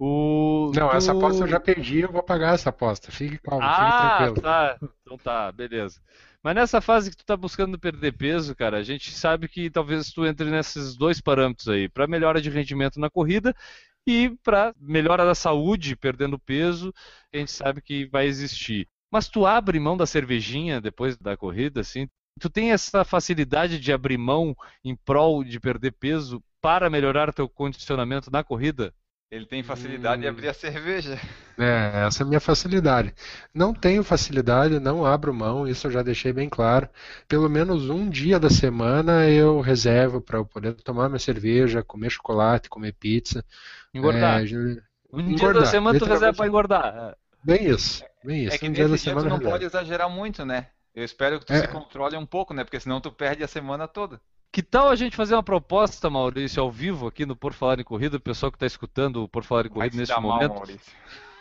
[0.00, 0.96] o, não, tu...
[0.96, 3.12] essa aposta eu já perdi, eu vou pagar essa aposta.
[3.12, 4.42] Fique calmo, ah, fique tranquilo.
[4.42, 4.78] Tá.
[5.02, 6.00] Então tá, beleza.
[6.42, 10.12] Mas nessa fase que tu tá buscando perder peso, cara, a gente sabe que talvez
[10.12, 13.54] tu entre nesses dois parâmetros aí, para melhora de rendimento na corrida
[14.06, 16.92] e para melhora da saúde, perdendo peso,
[17.32, 18.88] a gente sabe que vai existir.
[19.10, 22.08] Mas tu abre mão da cervejinha depois da corrida, assim?
[22.40, 27.48] Tu tem essa facilidade de abrir mão em prol de perder peso para melhorar teu
[27.48, 28.94] condicionamento na corrida?
[29.30, 30.20] Ele tem facilidade hum.
[30.22, 31.20] de abrir a cerveja.
[31.58, 33.12] É, essa é a minha facilidade.
[33.52, 36.88] Não tenho facilidade, não abro mão, isso eu já deixei bem claro.
[37.26, 42.10] Pelo menos um dia da semana eu reservo para eu poder tomar minha cerveja, comer
[42.10, 43.44] chocolate, comer pizza.
[43.92, 44.40] Engordar.
[44.40, 44.44] É,
[45.12, 47.16] um engordar, dia da semana tu reserva para engordar.
[47.44, 48.54] Bem isso, bem isso.
[48.54, 50.68] É que um dia da semana tu não pode exagerar muito, né?
[50.94, 51.60] Eu espero que tu é.
[51.60, 52.64] se controle um pouco, né?
[52.64, 54.20] Porque senão tu perde a semana toda.
[54.50, 57.84] Que tal a gente fazer uma proposta, Maurício, ao vivo aqui no Por Falar em
[57.84, 60.54] Corrida, o pessoal que está escutando o Por Falar em Corrida nesse momento.
[60.54, 60.64] Mal,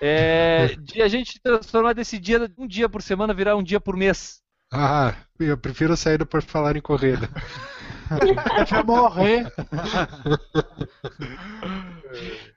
[0.02, 3.96] é, de a gente transformar desse dia, um dia por semana, virar um dia por
[3.96, 4.42] mês.
[4.72, 7.30] Ah, eu prefiro sair do Por Falar em Corrida.
[8.58, 9.52] Deixa morrer.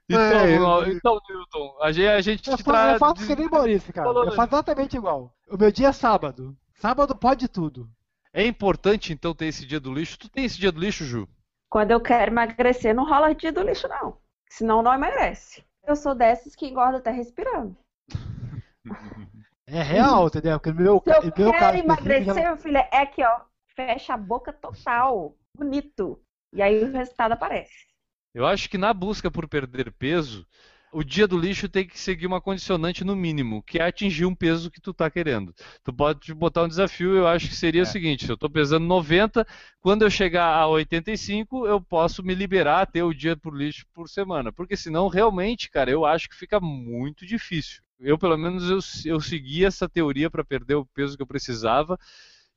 [0.09, 3.93] então, é, então, Newton, a gente, a gente eu, faço, eu faço que nem Maurício,
[3.93, 4.09] cara.
[4.09, 5.33] Eu faço exatamente igual.
[5.49, 6.57] O meu dia é sábado.
[6.75, 7.89] Sábado pode tudo.
[8.33, 10.19] É importante, então, ter esse dia do lixo.
[10.19, 11.29] Tu tem esse dia do lixo, Ju?
[11.69, 14.19] Quando eu quero emagrecer, não rola dia do lixo, não.
[14.49, 15.65] Senão não emagrece.
[15.87, 17.77] Eu sou dessas que engorda até respirando.
[19.73, 20.59] É real, entendeu?
[20.59, 23.43] Porque meu, Se eu meu quero emagrecer, meu filho, é aqui, ó.
[23.77, 25.37] Fecha a boca total.
[25.57, 26.21] Bonito.
[26.53, 27.87] E aí o resultado aparece.
[28.35, 30.45] Eu acho que na busca por perder peso,
[30.93, 34.35] o dia do lixo tem que seguir uma condicionante no mínimo, que é atingir um
[34.35, 35.55] peso que tu tá querendo.
[35.85, 37.85] Tu pode botar um desafio, eu acho que seria é.
[37.85, 39.47] o seguinte, se eu tô pesando 90,
[39.81, 44.09] quando eu chegar a 85, eu posso me liberar ter o dia por lixo por
[44.09, 47.83] semana, porque senão realmente, cara, eu acho que fica muito difícil.
[48.01, 48.69] Eu pelo menos
[49.05, 51.99] eu, eu segui essa teoria para perder o peso que eu precisava.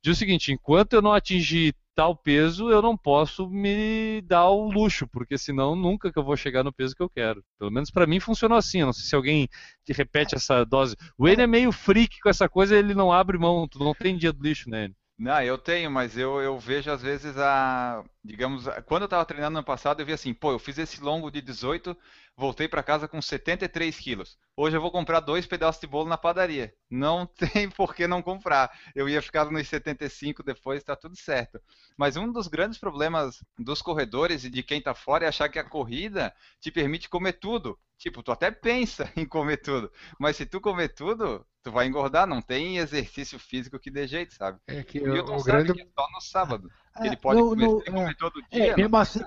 [0.02, 4.72] De o seguinte, enquanto eu não atingir tal peso, eu não posso me dar o
[4.72, 7.44] luxo, porque senão nunca que eu vou chegar no peso que eu quero.
[7.60, 8.80] Pelo menos para mim funcionou assim.
[8.80, 9.48] Eu não sei se alguém
[9.86, 10.96] te repete essa dose.
[11.18, 14.18] O N é meio freak com essa coisa, ele não abre mão, tu não tem
[14.18, 14.90] dia do lixo, né?
[15.18, 18.04] Não, eu tenho, mas eu, eu vejo às vezes a.
[18.24, 21.30] Digamos, quando eu estava treinando no passado, eu vi assim, pô, eu fiz esse longo
[21.30, 21.96] de 18,
[22.36, 24.38] voltei para casa com 73 quilos.
[24.56, 26.74] Hoje eu vou comprar dois pedaços de bolo na padaria.
[26.90, 28.72] Não tem por que não comprar.
[28.96, 31.60] Eu ia ficar nos 75 depois, está tudo certo.
[31.98, 35.60] Mas um dos grandes problemas dos corredores e de quem está fora é achar que
[35.60, 37.78] a corrida te permite comer tudo.
[37.98, 42.28] Tipo, tu até pensa em comer tudo, mas se tu comer tudo, tu vai engordar,
[42.28, 44.60] não tem exercício físico que dê jeito, sabe?
[44.68, 45.72] É que o o grande...
[45.72, 46.70] é só no sábado.
[46.98, 48.74] É, Ele pode no, comer, no, comer é, todo dia.
[48.74, 49.22] É, mesmo assim,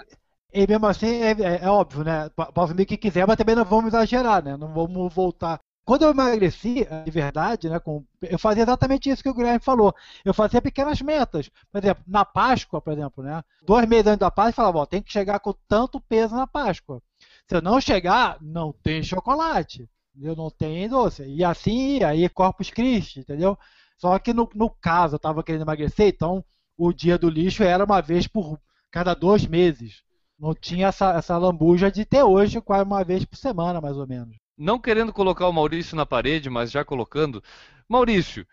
[0.53, 2.29] e mesmo assim, é, é, é óbvio, né?
[2.31, 4.57] Pode comer o que quiser, mas também não vamos exagerar, né?
[4.57, 5.61] Não vamos voltar.
[5.85, 9.95] Quando eu emagreci, de verdade, né, com, eu fazia exatamente isso que o Guilherme falou.
[10.25, 11.49] Eu fazia pequenas metas.
[11.71, 13.41] Por exemplo, na Páscoa, por exemplo, né?
[13.65, 16.47] Dois meses antes da Páscoa, eu falava, ó, tem que chegar com tanto peso na
[16.47, 17.01] Páscoa.
[17.49, 19.89] Se eu não chegar, não tem chocolate.
[20.21, 21.23] Eu não tenho doce.
[21.25, 23.57] E assim, aí Corpus Christi, entendeu?
[23.97, 26.45] Só que no, no caso, eu estava querendo emagrecer, então
[26.77, 28.59] o dia do lixo era uma vez por
[28.91, 30.03] cada dois meses.
[30.39, 34.07] Não tinha essa, essa lambuja de ter hoje quase uma vez por semana, mais ou
[34.07, 34.37] menos.
[34.57, 37.43] Não querendo colocar o Maurício na parede, mas já colocando.
[37.89, 38.47] Maurício,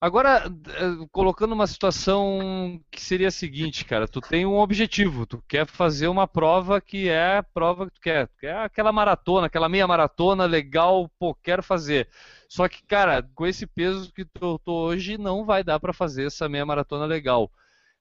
[0.00, 5.42] agora eh, colocando uma situação que seria a seguinte, cara, tu tem um objetivo, tu
[5.46, 9.46] quer fazer uma prova que é a prova que tu quer, que é aquela maratona,
[9.46, 12.08] aquela meia maratona legal, pô, quero fazer.
[12.48, 16.26] Só que, cara, com esse peso que tu tô hoje, não vai dar para fazer
[16.26, 17.50] essa meia maratona legal.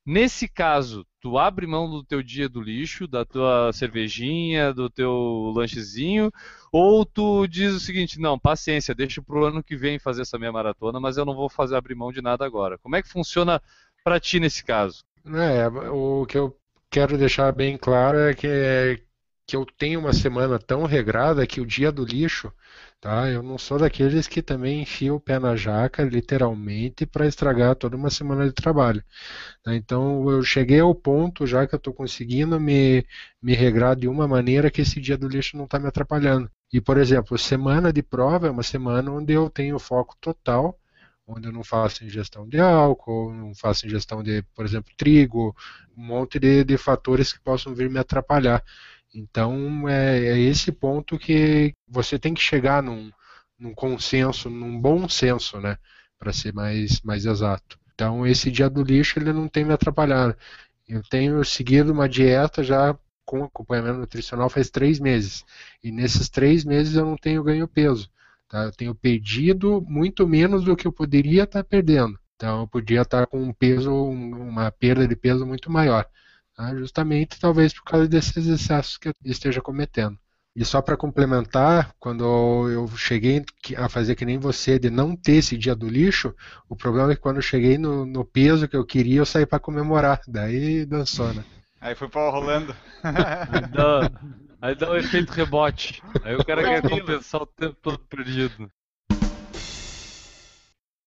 [0.06, 5.54] Nesse caso, tu abre mão do teu dia do lixo, da tua cervejinha, do teu
[5.56, 6.32] lanchezinho,
[6.72, 10.52] ou tu diz o seguinte, não, paciência, deixa pro ano que vem fazer essa minha
[10.52, 12.80] maratona, mas eu não vou fazer abrir mão de nada agora.
[12.80, 13.62] Como é que funciona
[14.04, 15.04] para ti nesse caso?
[15.26, 16.58] É, o que eu
[16.89, 18.99] quero deixar bem claro é que, é
[19.45, 22.52] que eu tenho uma semana tão regrada que o dia do lixo
[23.02, 23.28] Tá?
[23.30, 27.97] Eu não sou daqueles que também enfia o pé na jaca, literalmente, para estragar toda
[27.97, 29.04] uma semana de trabalho.
[29.64, 29.76] Tá?
[29.76, 33.06] Então eu cheguei ao ponto já que eu estou conseguindo me,
[33.41, 36.49] me regrar de uma maneira que esse dia do lixo não está me atrapalhando.
[36.72, 40.80] E, por exemplo, semana de prova é uma semana onde eu tenho foco total,
[41.28, 45.56] onde eu não faço ingestão de álcool, não faço ingestão de, por exemplo, trigo,
[45.97, 48.64] um monte de, de fatores que possam vir me atrapalhar.
[49.14, 53.12] Então é, é, esse ponto que você tem que chegar num,
[53.59, 55.78] num consenso, num bom senso, né?
[56.18, 57.80] Para ser mais, mais exato.
[57.93, 60.36] Então esse dia do lixo ele não tem me atrapalhado.
[60.88, 65.45] Eu tenho seguido uma dieta já com acompanhamento nutricional faz três meses.
[65.84, 68.09] E nesses três meses eu não tenho ganho peso.
[68.49, 68.64] Tá?
[68.66, 72.20] Eu tenho perdido muito menos do que eu poderia estar perdendo.
[72.36, 76.05] Então eu podia estar com um peso, uma perda de peso muito maior.
[76.62, 76.76] Tá?
[76.76, 80.16] Justamente talvez por causa desses excessos que eu esteja cometendo.
[80.55, 82.24] E só para complementar, quando
[82.70, 83.43] eu cheguei
[83.78, 86.36] a fazer que nem você, de não ter esse dia do lixo,
[86.70, 89.45] o problema é que quando eu cheguei no, no peso que eu queria, eu saí
[89.45, 90.22] para comemorar.
[90.28, 91.43] Daí dançou, né?
[91.80, 92.76] Aí foi para rolando.
[93.01, 94.12] aí, dá,
[94.62, 96.03] aí dá um efeito rebote.
[96.24, 98.70] Aí o cara quer compensar o tempo todo perdido.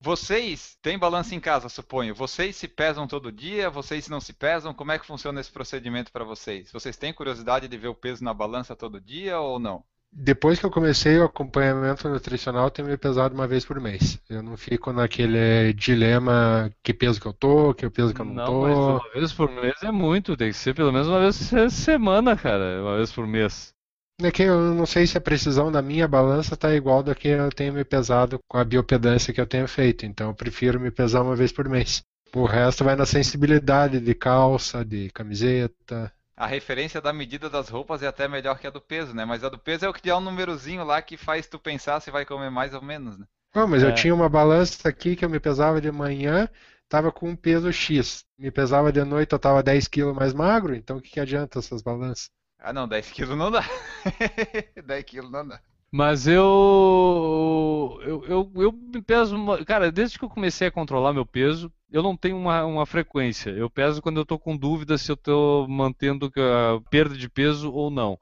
[0.05, 2.15] Vocês têm balança em casa, suponho.
[2.15, 3.71] Vocês se pesam todo dia?
[3.71, 4.75] Vocês não se pesam?
[4.75, 6.71] Como é que funciona esse procedimento para vocês?
[6.71, 9.83] Vocês têm curiosidade de ver o peso na balança todo dia ou não?
[10.13, 14.21] Depois que eu comecei o acompanhamento nutricional, eu tenho me pesado uma vez por mês.
[14.29, 18.35] Eu não fico naquele dilema que peso que eu tô, que peso que eu não,
[18.35, 18.61] não tô.
[18.61, 21.71] Mas uma vez por mês é muito, tem que ser pelo menos uma vez por
[21.71, 23.74] semana, cara, uma vez por mês.
[24.23, 27.29] É que eu não sei se a precisão da minha balança está igual da que
[27.29, 30.07] eu tenho me pesado com a biopedância que eu tenho feito.
[30.07, 32.03] Então eu prefiro me pesar uma vez por mês.
[32.33, 36.13] O resto vai na sensibilidade de calça, de camiseta.
[36.37, 39.25] A referência da medida das roupas é até melhor que a do peso, né?
[39.25, 42.01] Mas a do peso é o que dá um númerozinho lá que faz tu pensar
[42.01, 43.27] se vai comer mais ou menos, né?
[43.55, 43.87] Não, mas é.
[43.87, 46.49] eu tinha uma balança aqui que eu me pesava de manhã,
[46.83, 48.25] estava com um peso X.
[48.37, 51.61] Me pesava de noite, eu estava 10 quilos mais magro, então o que, que adianta
[51.61, 52.31] essas balanças?
[52.65, 53.63] Ah, não, 10 quilos não dá.
[54.87, 55.61] 10 quilos não dá.
[55.93, 59.37] Mas eu, eu, eu, eu me peso.
[59.67, 63.51] Cara, desde que eu comecei a controlar meu peso, eu não tenho uma, uma frequência.
[63.51, 67.71] Eu peso quando eu estou com dúvida se eu estou mantendo a perda de peso
[67.71, 68.15] ou não.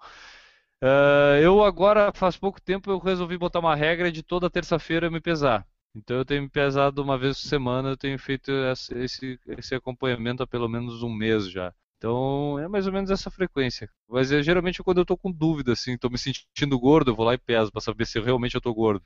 [0.83, 5.21] Uh, eu agora, faz pouco tempo, eu resolvi botar uma regra de toda terça-feira me
[5.21, 5.65] pesar.
[5.95, 10.43] Então eu tenho me pesado uma vez por semana, eu tenho feito esse, esse acompanhamento
[10.43, 11.73] há pelo menos um mês já.
[12.03, 13.89] Então é mais ou menos essa frequência.
[14.09, 17.25] Mas é, geralmente quando eu tô com dúvida, assim, tô me sentindo gordo, eu vou
[17.25, 19.05] lá e peso para saber se realmente eu tô gordo.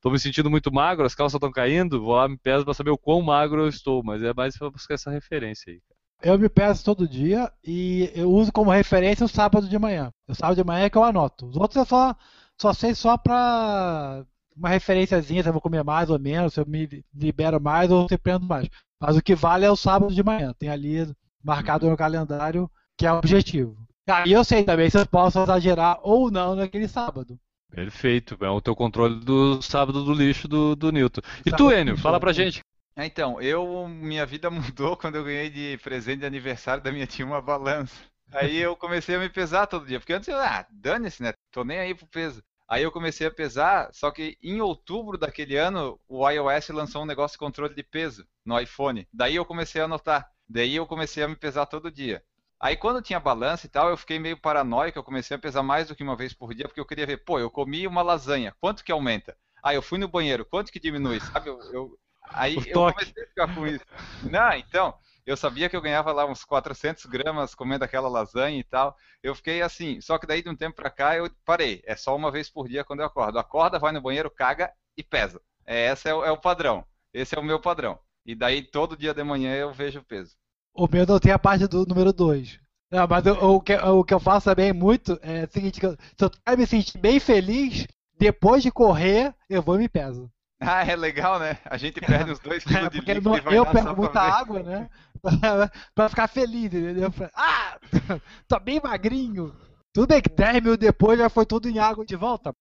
[0.00, 2.74] Tô me sentindo muito magro, as calças estão caindo, vou lá e me peso para
[2.74, 4.04] saber o quão magro eu estou.
[4.04, 5.80] Mas é mais para buscar essa referência aí.
[6.22, 10.12] Eu me peso todo dia e eu uso como referência o sábado de manhã.
[10.28, 11.48] O sábado de manhã é que eu anoto.
[11.48, 12.14] Os outros eu só,
[12.56, 14.24] só sei só pra
[14.56, 18.06] uma referenciazinha, se eu vou comer mais ou menos, se eu me libero mais ou
[18.06, 18.68] se eu prendo mais.
[19.00, 20.54] Mas o que vale é o sábado de manhã.
[20.56, 21.12] Tem ali
[21.42, 23.76] marcado no calendário, que é o objetivo.
[24.08, 27.38] Aí eu sei também se eu posso exagerar ou não naquele sábado.
[27.70, 31.20] Perfeito, é o teu controle do sábado do lixo do, do Newton.
[31.44, 32.60] E tu, Enio, fala pra gente.
[32.96, 37.06] É, então, eu minha vida mudou quando eu ganhei de presente de aniversário da minha
[37.06, 37.94] tia uma balança.
[38.32, 41.32] Aí eu comecei a me pesar todo dia, porque antes eu, ah, dane-se, né?
[41.50, 42.42] Tô nem aí pro peso.
[42.68, 47.06] Aí eu comecei a pesar, só que em outubro daquele ano, o iOS lançou um
[47.06, 49.08] negócio de controle de peso no iPhone.
[49.12, 50.28] Daí eu comecei a notar.
[50.48, 52.22] Daí eu comecei a me pesar todo dia.
[52.60, 55.88] Aí quando tinha balança e tal, eu fiquei meio paranoico, eu comecei a pesar mais
[55.88, 58.54] do que uma vez por dia, porque eu queria ver, pô, eu comi uma lasanha,
[58.60, 59.36] quanto que aumenta?
[59.62, 61.20] Aí eu fui no banheiro, quanto que diminui?
[61.20, 61.98] Sabe, eu, eu...
[62.30, 63.84] aí eu comecei a ficar com isso.
[64.28, 64.94] Não, então,
[65.28, 68.96] eu sabia que eu ganhava lá uns 400 gramas comendo aquela lasanha e tal.
[69.22, 71.82] Eu fiquei assim, só que daí de um tempo pra cá eu parei.
[71.84, 73.38] É só uma vez por dia quando eu acordo.
[73.38, 75.38] Acorda, vai no banheiro, caga e pesa.
[75.66, 76.82] É, esse é o, é o padrão.
[77.12, 77.98] Esse é o meu padrão.
[78.26, 80.36] E daí todo dia de manhã eu vejo o peso.
[80.74, 82.60] O meu não tem a parte do número 2.
[82.90, 85.92] Não, mas eu, o, que, o que eu faço também muito é o seguinte, eu,
[85.92, 87.86] se eu quero me sentir bem feliz,
[88.18, 90.30] depois de correr, eu vou e me peso.
[90.60, 91.56] Ah, é legal, né?
[91.64, 94.90] A gente perde uns 2 quilos é, de líquido não, Eu pego muita água, né?
[95.94, 97.14] pra ficar feliz, entendeu?
[97.32, 97.78] Ah,
[98.48, 99.54] tô bem magrinho.
[99.94, 102.52] Tudo bem que 10 mil depois já foi tudo em água de volta.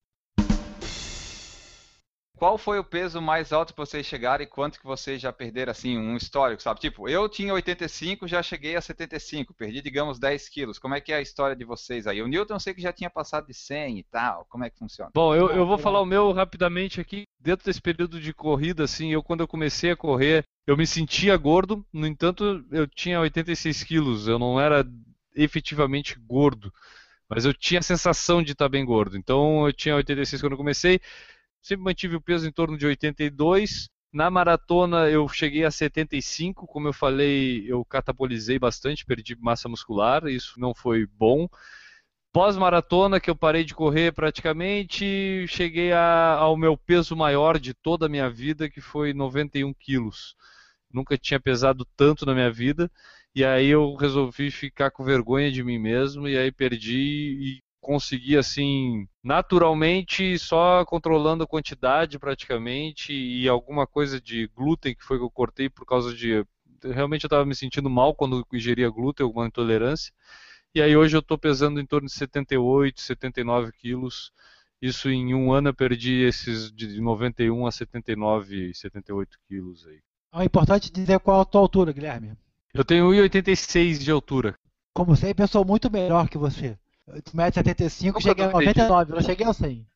[2.38, 5.72] Qual foi o peso mais alto que vocês chegaram e quanto que vocês já perderam,
[5.72, 6.80] assim, um histórico, sabe?
[6.80, 10.78] Tipo, eu tinha 85, já cheguei a 75, perdi, digamos, 10 quilos.
[10.78, 12.22] Como é que é a história de vocês aí?
[12.22, 14.78] O Newton eu sei que já tinha passado de 100 e tal, como é que
[14.78, 15.10] funciona?
[15.16, 17.24] Bom, eu, eu vou falar o meu rapidamente aqui.
[17.40, 21.36] Dentro desse período de corrida, assim, eu quando eu comecei a correr, eu me sentia
[21.38, 24.86] gordo, no entanto, eu tinha 86 quilos, eu não era
[25.36, 26.72] efetivamente gordo,
[27.28, 29.18] mas eu tinha a sensação de estar bem gordo.
[29.18, 31.02] Então, eu tinha 86 quando eu comecei,
[31.62, 33.90] sempre mantive o peso em torno de 82.
[34.12, 40.26] Na maratona eu cheguei a 75, como eu falei, eu catabolizei bastante, perdi massa muscular,
[40.28, 41.48] isso não foi bom.
[42.34, 48.06] Pós-maratona, que eu parei de correr praticamente, cheguei a, ao meu peso maior de toda
[48.06, 50.36] a minha vida, que foi 91 quilos.
[50.92, 52.92] Nunca tinha pesado tanto na minha vida,
[53.36, 58.38] e aí eu resolvi ficar com vergonha de mim mesmo, e aí perdi e consegui
[58.38, 65.24] assim naturalmente só controlando a quantidade praticamente e alguma coisa de glúten que foi que
[65.24, 66.46] eu cortei por causa de
[66.84, 70.14] realmente eu estava me sentindo mal quando ingeria glúten alguma intolerância
[70.76, 74.32] e aí hoje eu estou pesando em torno de 78 79 quilos.
[74.80, 80.00] Isso em um ano eu perdi esses de 91 a 79 78 quilos aí.
[80.36, 82.34] É importante dizer qual a tua altura Guilherme.
[82.74, 84.56] Eu tenho 1,86 de altura.
[84.94, 86.78] Como sempre eu sou muito melhor que você
[87.08, 89.88] 1,75m, cheguei a 99, eu não cheguei ao 100.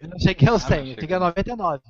[0.00, 1.82] Eu não cheguei ao 100, eu cheguei a 99.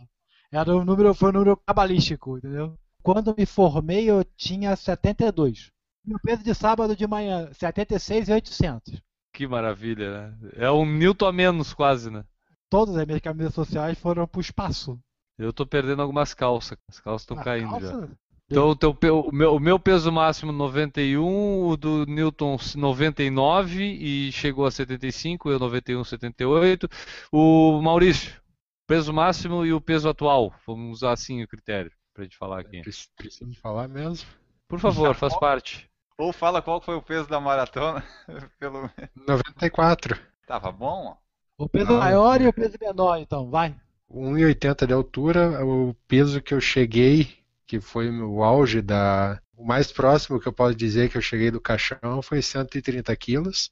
[0.50, 2.76] Era um número, foi um número cabalístico, entendeu?
[3.03, 5.70] Quando me formei, eu tinha 72.
[6.05, 9.00] Meu peso de sábado de manhã, 76,800.
[9.32, 10.50] Que maravilha, né?
[10.57, 12.24] É um Newton a menos quase, né?
[12.68, 14.98] Todas as minhas camisas sociais foram pro espaço.
[15.38, 16.76] Eu tô perdendo algumas calças.
[16.88, 18.00] As calças estão caindo calça?
[18.00, 18.09] já.
[18.51, 24.30] Então o, teu, o, meu, o meu peso máximo 91, o do Newton 99 e
[24.30, 26.88] chegou a 75, eu 91, 78.
[27.32, 28.40] O Maurício,
[28.86, 30.55] peso máximo e o peso atual.
[30.66, 32.82] Vamos usar assim o critério pra gente falar aqui.
[33.16, 34.28] Precisa falar mesmo?
[34.68, 35.90] Por favor, faz parte.
[36.18, 38.05] Ou fala qual foi o peso da maratona.
[38.61, 38.90] Pelo...
[39.26, 40.18] 94.
[40.47, 41.16] Tava bom?
[41.57, 43.74] O peso ah, maior e o peso menor, então, vai.
[44.11, 47.41] 1,80 de altura, o peso que eu cheguei
[47.72, 49.40] que foi o auge da.
[49.56, 53.70] O mais próximo que eu posso dizer que eu cheguei do caixão foi 130 quilos.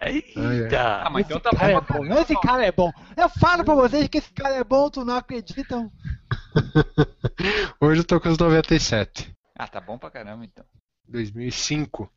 [0.00, 1.02] Eita!
[1.04, 2.04] Ah, mas então tá cara bom.
[2.04, 2.20] É bom.
[2.20, 2.92] Esse cara é bom.
[3.16, 5.90] Eu falo pra vocês que esse cara é bom, tu não acreditam.
[7.80, 9.34] Hoje eu tô com os 97.
[9.58, 10.64] Ah, tá bom pra caramba então.
[11.08, 12.08] 2005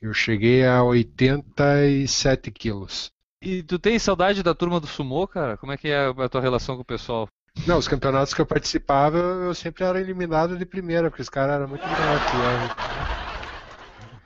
[0.00, 3.12] eu cheguei a 87 quilos.
[3.40, 5.56] E tu tem saudade da turma do Sumô, cara?
[5.56, 7.28] Como é que é a tua relação com o pessoal?
[7.66, 11.56] Não, os campeonatos que eu participava, eu sempre era eliminado de primeira, porque os caras
[11.56, 13.02] eram muito melhor que eu.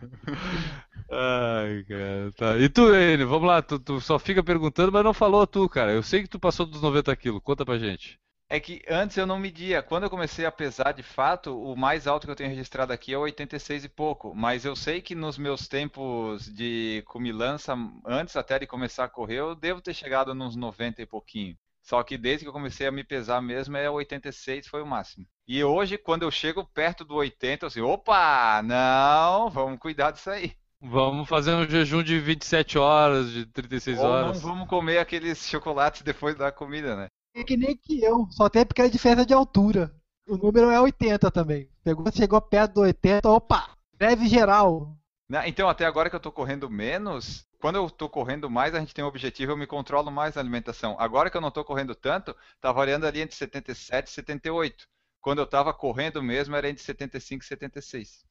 [1.10, 2.58] Ai, cara, tá.
[2.58, 5.92] E tu, Enio, vamos lá, tu, tu, só fica perguntando, mas não falou tu, cara.
[5.92, 8.18] Eu sei que tu passou dos 90 quilos, conta pra gente.
[8.48, 9.82] É que antes eu não media.
[9.82, 13.12] Quando eu comecei a pesar de fato, o mais alto que eu tenho registrado aqui
[13.12, 14.34] é 86 e pouco.
[14.34, 19.40] Mas eu sei que nos meus tempos de comilança, antes até de começar a correr,
[19.40, 21.56] eu devo ter chegado nos 90 e pouquinho.
[21.86, 25.24] Só que desde que eu comecei a me pesar mesmo, é 86 foi o máximo.
[25.46, 30.28] E hoje, quando eu chego perto do 80, eu assim, opa, não, vamos cuidar disso
[30.28, 30.52] aí.
[30.80, 34.42] Vamos fazer um jejum de 27 horas, de 36 Ou horas.
[34.42, 37.06] não vamos comer aqueles chocolates depois da comida, né?
[37.36, 39.94] É que nem que eu, só tem porque é diferença de altura.
[40.28, 41.68] O número é 80 também.
[41.84, 44.96] Pegou, chegou perto do 80, opa, breve geral.
[45.44, 48.94] Então, até agora que eu tô correndo menos, quando eu estou correndo mais, a gente
[48.94, 50.94] tem um objetivo, eu me controlo mais na alimentação.
[51.00, 54.86] Agora que eu não estou correndo tanto, está variando ali entre 77 e 78.
[55.20, 58.24] Quando eu estava correndo mesmo, era entre 75 e 76.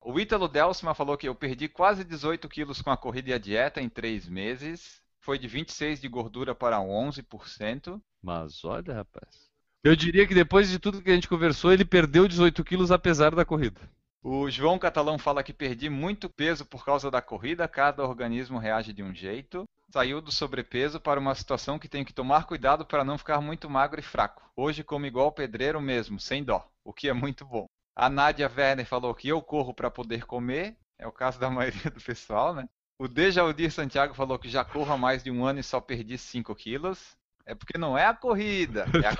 [0.00, 3.38] O Ítalo Delsma falou que eu perdi quase 18 quilos com a corrida e a
[3.38, 5.02] dieta em 3 meses.
[5.18, 8.00] Foi de 26 de gordura para 11%.
[8.22, 9.50] Mas olha, rapaz.
[9.82, 13.34] Eu diria que depois de tudo que a gente conversou, ele perdeu 18 quilos apesar
[13.34, 13.80] da corrida.
[14.22, 18.92] O João Catalão fala que perdi muito peso por causa da corrida, cada organismo reage
[18.92, 19.64] de um jeito.
[19.90, 23.70] Saiu do sobrepeso para uma situação que tenho que tomar cuidado para não ficar muito
[23.70, 24.42] magro e fraco.
[24.56, 27.66] Hoje como igual pedreiro mesmo, sem dó, o que é muito bom.
[27.94, 31.90] A Nádia Werner falou que eu corro para poder comer, é o caso da maioria
[31.90, 32.68] do pessoal, né?
[32.98, 36.16] O Dejaldir Santiago falou que já corro há mais de um ano e só perdi
[36.16, 37.16] 5 quilos.
[37.46, 38.84] É porque não é a corrida.
[39.02, 39.14] É a...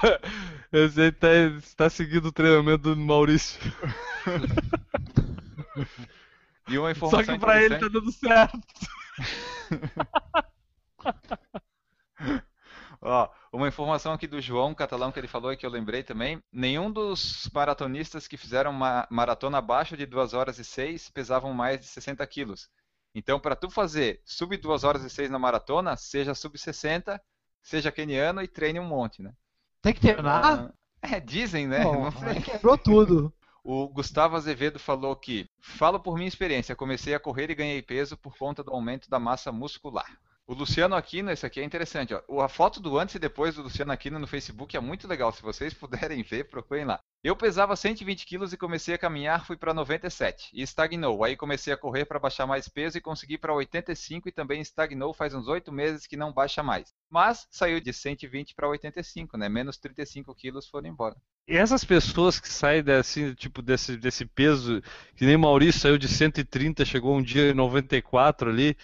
[0.88, 1.28] Você está
[1.76, 3.60] tá seguindo o treinamento do Maurício.
[6.68, 8.58] e uma informação Só que pra ele tá dando certo.
[13.00, 16.42] Ó, uma informação aqui do João Catalão que ele falou e que eu lembrei também.
[16.52, 21.78] Nenhum dos maratonistas que fizeram uma maratona abaixo de 2 horas e 6 pesavam mais
[21.78, 22.68] de 60 quilos.
[23.14, 27.22] Então, para tu fazer sub 2 horas e 6 na maratona, seja sub 60
[27.66, 29.32] seja keniano e treine um monte, né?
[29.82, 30.72] Tem que treinar?
[31.02, 31.80] É, dizem, né?
[31.84, 32.40] Não sei.
[32.40, 33.34] Quebrou tudo.
[33.64, 38.16] O Gustavo Azevedo falou que, falo por minha experiência, comecei a correr e ganhei peso
[38.16, 40.16] por conta do aumento da massa muscular.
[40.48, 42.14] O Luciano Aquino, esse aqui é interessante.
[42.14, 42.40] Ó.
[42.40, 45.32] A foto do antes e depois do Luciano Aquino no Facebook é muito legal.
[45.32, 47.00] Se vocês puderem ver, procurem lá.
[47.24, 51.24] Eu pesava 120 quilos e comecei a caminhar, fui para 97 e estagnou.
[51.24, 55.12] Aí comecei a correr para baixar mais peso e consegui para 85 e também estagnou
[55.12, 56.94] faz uns 8 meses que não baixa mais.
[57.10, 59.48] Mas saiu de 120 para 85, né?
[59.48, 61.16] Menos 35 quilos foram embora.
[61.48, 64.82] E essas pessoas que saem desse, tipo, desse, desse peso,
[65.16, 68.76] que nem Maurício saiu de 130, chegou um dia em 94 ali.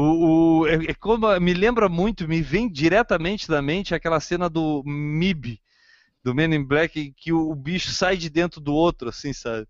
[0.00, 4.48] O, o é, é como, me lembra muito, me vem diretamente da mente aquela cena
[4.48, 5.60] do MIB,
[6.22, 9.66] do Men in Black, que o, o bicho sai de dentro do outro, assim, sabe?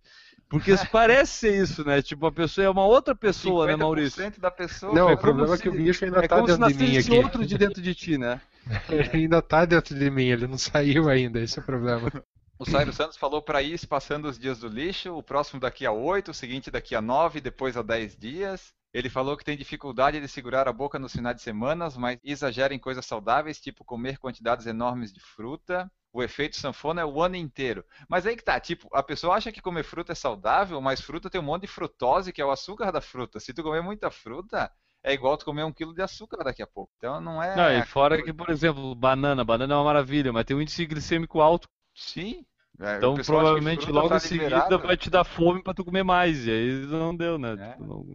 [0.46, 2.02] Porque parece ser isso, né?
[2.02, 4.30] Tipo, a pessoa é uma outra pessoa, né, Maurício?
[4.38, 4.92] da pessoa.
[4.92, 6.74] Não, é o problema se, é que o bicho ainda é tá se dentro de
[6.74, 7.24] mim nascesse aqui.
[7.24, 8.38] outro de dentro de ti, né?
[8.90, 12.12] Ele ainda tá dentro de mim, ele não saiu ainda, esse é o problema.
[12.58, 15.92] O Sairo Santos falou para ir passando os dias do lixo, o próximo daqui a
[15.92, 18.74] 8, o seguinte daqui a 9, depois a 10 dias.
[18.92, 22.74] Ele falou que tem dificuldade de segurar a boca nos finais de semana, mas exagera
[22.74, 25.90] em coisas saudáveis, tipo comer quantidades enormes de fruta.
[26.12, 27.84] O efeito sanfona é o ano inteiro.
[28.08, 31.28] Mas aí que tá, tipo, a pessoa acha que comer fruta é saudável, mas fruta
[31.28, 33.38] tem um monte de frutose, que é o açúcar da fruta.
[33.38, 34.70] Se tu comer muita fruta,
[35.02, 36.90] é igual tu comer um quilo de açúcar daqui a pouco.
[36.96, 37.54] Então não é.
[37.54, 40.86] Não, e fora que, por exemplo, banana, banana é uma maravilha, mas tem um índice
[40.86, 41.68] glicêmico alto.
[41.94, 42.44] Sim.
[42.80, 46.04] É, Então provavelmente fruta logo tá em seguida vai te dar fome pra tu comer
[46.04, 46.46] mais.
[46.46, 47.52] E aí não deu, né?
[47.52, 47.72] É.
[47.72, 48.06] Tipo, não-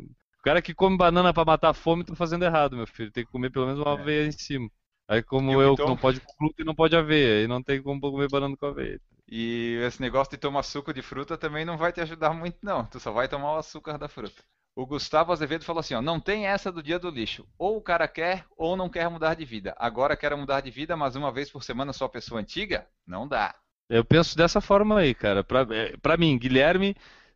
[0.43, 3.09] O cara que come banana pra matar a fome tá fazendo errado, meu filho.
[3.09, 3.93] Tem que comer pelo menos uma É.
[3.93, 4.69] aveia em cima.
[5.07, 5.85] Aí como E eu, Vitor?
[5.85, 7.39] que não pode glúten, não pode aveia.
[7.39, 8.99] Aí não tem como comer banana com aveia.
[9.25, 12.85] E esse negócio de tomar suco de fruta também não vai te ajudar muito, não.
[12.85, 14.43] Tu só vai tomar o açúcar da fruta.
[14.75, 17.47] O Gustavo Azevedo falou assim: ó, não tem essa do dia do lixo.
[17.57, 19.73] Ou o cara quer ou não quer mudar de vida.
[19.77, 22.85] Agora quero mudar de vida, mas uma vez por semana só pessoa antiga?
[23.07, 23.55] Não dá.
[23.89, 25.43] Eu penso dessa forma aí, cara.
[25.43, 26.95] Pra, é, pra mim, Guilherme,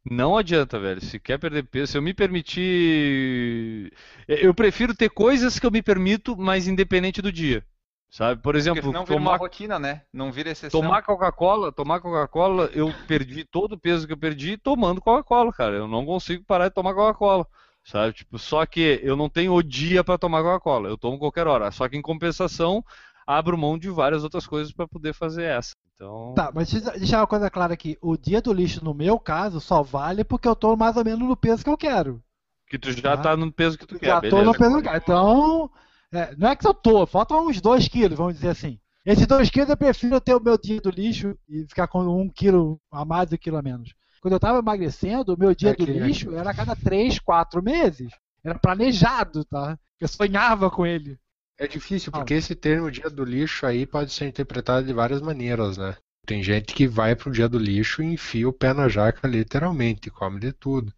[0.09, 1.01] não adianta, velho.
[1.01, 3.91] Se quer perder peso, se eu me permitir.
[4.27, 7.63] Eu prefiro ter coisas que eu me permito, mas independente do dia.
[8.09, 8.41] Sabe?
[8.41, 10.03] Por exemplo, senão vira uma tomar rotina, né?
[10.13, 10.81] Não vira exceção.
[10.81, 15.75] Tomar Coca-Cola, tomar Coca-Cola, eu perdi todo o peso que eu perdi tomando Coca-Cola, cara.
[15.75, 17.45] Eu não consigo parar de tomar Coca-Cola.
[17.83, 18.13] Sabe?
[18.13, 20.89] Tipo, só que eu não tenho o dia para tomar Coca-Cola.
[20.89, 21.69] Eu tomo qualquer hora.
[21.71, 22.83] Só que em compensação,
[23.25, 25.73] abro mão de várias outras coisas para poder fazer essa.
[25.97, 27.97] Então, Tá, mas deixa eu deixar uma coisa clara aqui.
[27.99, 31.27] O dia do lixo, no meu caso, só vale porque eu tô mais ou menos
[31.27, 32.21] no peso que eu quero.
[32.69, 33.17] que tu já Ah.
[33.17, 34.43] tá no peso que tu quer, Já tô beleza.
[34.45, 34.97] no peso que eu quero.
[34.97, 35.71] Então,
[36.11, 38.77] é, não é que eu tô, faltam uns 2 quilos, vamos dizer assim.
[39.05, 42.29] Esses 2 quilos eu prefiro ter o meu dia do lixo e ficar com um
[42.29, 43.93] quilo a mais e um quilo a menos.
[44.21, 47.17] Quando eu tava emagrecendo, o meu dia É do que- lixo era a cada 3,
[47.19, 48.11] 4 meses.
[48.43, 49.79] Era planejado, tá?
[49.97, 51.17] Eu sonhava com ele.
[51.59, 55.77] É difícil, porque esse termo dia do lixo aí pode ser interpretado de várias maneiras,
[55.77, 55.97] né?
[56.25, 60.11] Tem gente que vai pro dia do lixo e enfia o pé na jaca literalmente,
[60.11, 60.93] come de tudo.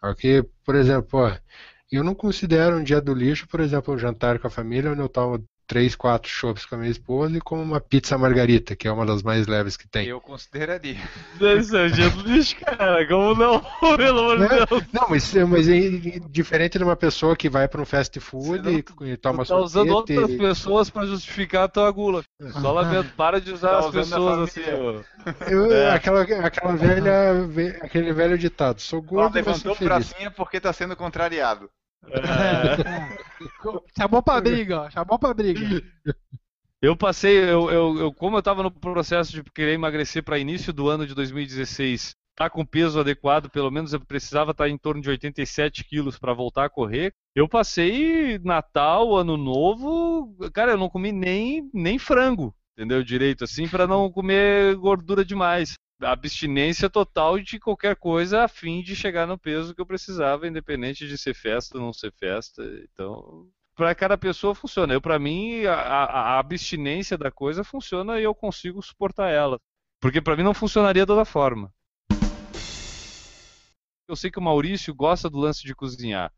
[0.00, 1.36] Porque, por exemplo, ó,
[1.90, 5.00] eu não considero um dia do lixo, por exemplo, um jantar com a família onde
[5.00, 8.88] eu tomo três, quatro chopps com a minha esposa e como uma pizza margarita, que
[8.88, 10.04] é uma das mais leves que tem.
[10.08, 10.96] Eu consideraria.
[11.40, 13.06] Esse é o dia do lixo, cara.
[13.06, 13.60] Como não?
[13.96, 14.66] Pelo amor de Né?
[14.68, 14.82] Deus.
[14.92, 18.84] Não, mas, mas é diferente de uma pessoa que vai para um fast food Você
[19.04, 22.24] e, e toma Tu tá usando outras e- pessoas pra justificar a tua gula.
[22.60, 24.62] Só lamento, para de usar Tá as pessoas assim.
[24.62, 25.04] Eu-
[25.72, 25.90] É.
[25.92, 29.88] aquela, aquela velha, ve- aquele velho ditado, sou Ó, gordo, mas levantou sou o feliz.
[30.08, 31.70] bracinho porque tá sendo contrariado.
[32.08, 33.18] É.
[33.96, 34.90] Chamou pra briga, ó.
[34.90, 35.82] Chamou pra briga.
[36.82, 40.72] Eu passei, eu, eu, eu- como eu estava no processo de querer emagrecer para início
[40.72, 45.02] do ano de 2016, tá com peso adequado, pelo menos eu precisava estar em torno
[45.02, 47.12] de 87 quilos para voltar a correr.
[47.34, 53.04] Eu passei Natal, Ano Novo, cara, eu não comi nem, nem frango, entendeu?
[53.04, 55.74] Direito, assim, para não comer gordura demais.
[56.02, 61.06] Abstinência total de qualquer coisa a fim de chegar no peso que eu precisava, independente
[61.06, 62.62] de ser festa ou não ser festa.
[62.92, 64.94] Então, para cada pessoa funciona.
[64.94, 69.60] Eu, para mim, a, a- abstinência da coisa funciona e eu consigo suportar ela.
[70.00, 71.72] Porque para mim não funcionaria de outra forma.
[74.08, 76.32] Eu sei que o Maurício gosta do lance de cozinhar.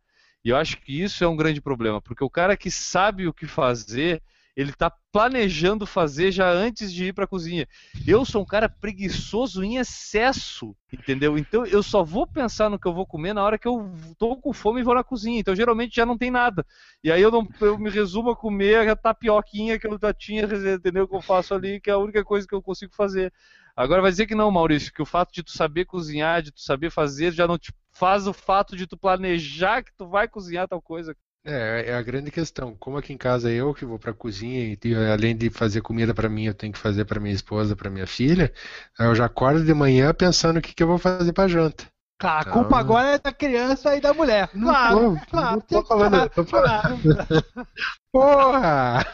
[0.45, 3.33] E eu acho que isso é um grande problema, porque o cara que sabe o
[3.35, 4.23] que fazer,
[4.55, 7.67] ele está planejando fazer já antes de ir para a cozinha.
[8.07, 11.39] Eu sou um cara preguiçoso em excesso, entendeu?
[11.39, 14.37] Então eu só vou pensar no que eu vou comer na hora que eu tô
[14.37, 15.41] com fome e vou na cozinha.
[15.41, 16.67] Então geralmente já não tem nada.
[17.03, 20.45] E aí eu, não, eu me resumo a comer a tapioquinha que eu já tinha,
[20.45, 21.09] entendeu?
[21.09, 23.33] Que eu faço ali, que é a única coisa que eu consigo fazer.
[23.75, 26.61] Agora vai dizer que não, Maurício, que o fato de tu saber cozinhar, de tu
[26.61, 30.69] saber fazer, já não te faz o fato de tu planejar que tu vai cozinhar
[30.69, 31.17] tal coisa.
[31.45, 32.77] É, é a grande questão.
[32.77, 35.81] Como aqui em casa é eu que vou para a cozinha e além de fazer
[35.81, 38.53] comida para mim, eu tenho que fazer para minha esposa, para minha filha,
[38.99, 41.85] eu já acordo de manhã pensando o que, que eu vou fazer para janta.
[42.21, 44.47] Claro, a Então- culpa agora é da criança e da mulher.
[44.49, 45.51] Claro, tô, claro.
[45.53, 47.03] não tô falando, tô falando.
[47.03, 47.67] Claro.
[48.13, 49.05] Porra!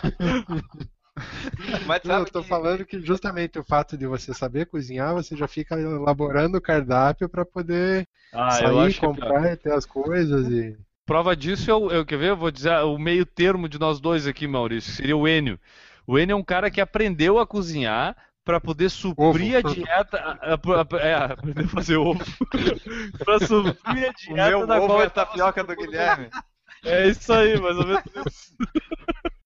[1.87, 5.35] Mas Não, eu tô que- falando que justamente o fato de você saber cozinhar, você
[5.35, 10.47] já fica elaborando o cardápio para poder Ah, sair, é comprar e ter as coisas
[10.49, 10.77] e
[11.09, 12.29] Prova disso é o, eu, quer ver?
[12.29, 15.59] Eu vou dizer o meio termo de nós dois aqui, Maurício, seria o Enio.
[16.07, 19.69] O Enio é um cara que aprendeu a cozinhar para poder suprir Ovo.
[19.71, 20.19] a dieta.
[20.19, 22.21] a- a- a- é, aprendeu a fazer ovo.
[23.25, 25.75] para suprir a O dieta meu da ovo qual é eu tapioca do.
[25.75, 26.29] Guilherme.
[26.85, 28.57] É isso aí, mais ou menos isso.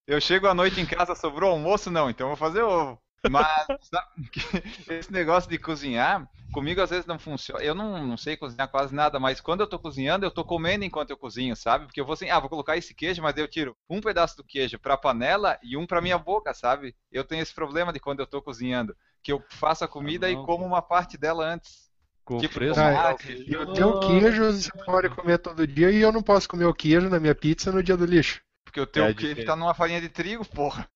[0.07, 1.91] Eu chego à noite em casa, sobrou almoço?
[1.91, 3.01] Não, então eu vou fazer ovo.
[3.25, 3.69] Mas
[4.89, 7.63] esse negócio de cozinhar, comigo às vezes não funciona.
[7.63, 10.85] Eu não, não sei cozinhar quase nada, mas quando eu tô cozinhando, eu tô comendo
[10.85, 11.87] enquanto eu cozinho, sabe?
[11.87, 14.45] Porque eu vou assim, ah, vou colocar esse queijo, mas eu tiro um pedaço do
[14.45, 16.95] queijo pra panela e um pra minha boca, sabe?
[17.11, 20.31] Eu tenho esse problema de quando eu tô cozinhando, que eu faço a comida não.
[20.31, 21.91] e como uma parte dela antes.
[22.25, 22.85] Com Tipo, fresco.
[22.85, 26.65] tomate, E o teu queijo você pode comer todo dia e eu não posso comer
[26.67, 28.41] o queijo na minha pizza no dia do lixo.
[28.65, 30.89] porque o teu É queijo tá numa farinha de trigo, porra.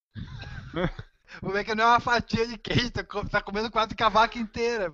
[1.43, 4.39] O que não é uma fatia de queijo, tá tá comendo quase que a vaca
[4.39, 4.93] inteira.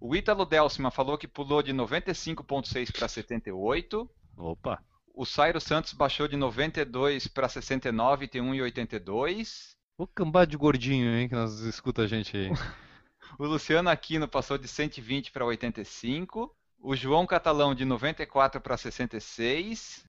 [0.00, 4.10] O Ítalo Delcima falou que pulou de 95.6 para 78.
[4.36, 4.82] Opa.
[5.14, 9.76] O Sairo Santos baixou de 92 para 69 e tem 1,82.
[9.96, 12.50] O cambá de gordinho, hein, que nós escuta a gente aí.
[13.38, 16.54] O Luciano Aquino passou de 120 para 85.
[16.78, 20.04] O João Catalão de 94 para 66.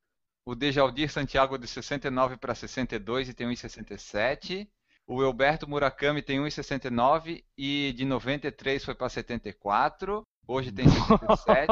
[0.45, 4.67] O Dejaldir Santiago de 69 para 62 e tem 1,67.
[5.07, 10.23] O Elberto Murakami tem 1,69 e de 93 foi para 74.
[10.47, 11.71] Hoje tem 67.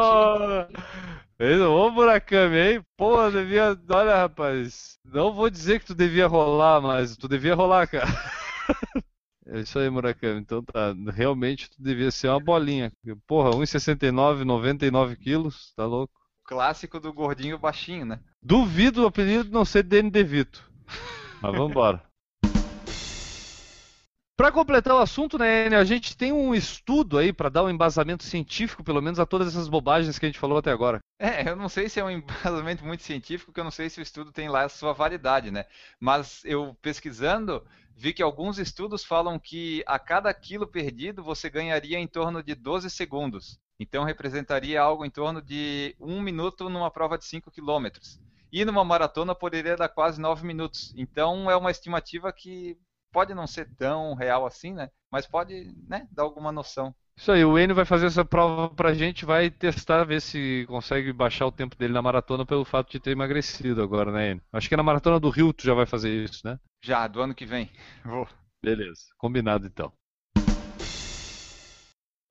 [1.39, 2.81] Esse- Ô Murakami, hein?
[2.97, 3.77] Pô, devia.
[3.89, 4.97] Olha, rapaz.
[5.05, 8.05] Não vou dizer que tu devia rolar, mas tu devia rolar, cara.
[9.47, 10.39] É isso aí, Murakami.
[10.39, 10.93] Então tá.
[11.13, 12.91] Realmente tu devia ser uma bolinha.
[13.27, 15.73] Porra, 1,69, 99 quilos.
[15.75, 16.13] Tá louco?
[16.51, 18.19] Clássico do gordinho baixinho, né?
[18.43, 20.69] Duvido o apelido não ser Danny DeVito.
[21.41, 22.03] Mas vambora.
[24.35, 27.69] Para completar o assunto, né, Enio, a gente tem um estudo aí para dar um
[27.69, 30.99] embasamento científico, pelo menos, a todas essas bobagens que a gente falou até agora.
[31.17, 32.09] É, eu não sei se é um
[32.43, 35.51] embasamento muito científico, porque eu não sei se o estudo tem lá a sua validade,
[35.51, 35.65] né?
[36.01, 41.97] Mas eu pesquisando, vi que alguns estudos falam que a cada quilo perdido você ganharia
[41.97, 43.57] em torno de 12 segundos.
[43.81, 48.19] Então representaria algo em torno de um minuto numa prova de 5 quilômetros.
[48.53, 50.93] E numa maratona poderia dar quase 9 minutos.
[50.95, 52.77] Então é uma estimativa que
[53.11, 54.91] pode não ser tão real assim, né?
[55.11, 56.93] Mas pode, né, dar alguma noção.
[57.17, 61.11] Isso aí, o Enio vai fazer essa prova pra gente, vai testar, ver se consegue
[61.11, 64.43] baixar o tempo dele na maratona pelo fato de ter emagrecido agora, né, Enio?
[64.53, 66.59] Acho que na maratona do Rio tu já vai fazer isso, né?
[66.83, 67.69] Já, do ano que vem.
[68.05, 68.27] Vou.
[68.63, 69.91] Beleza, combinado então.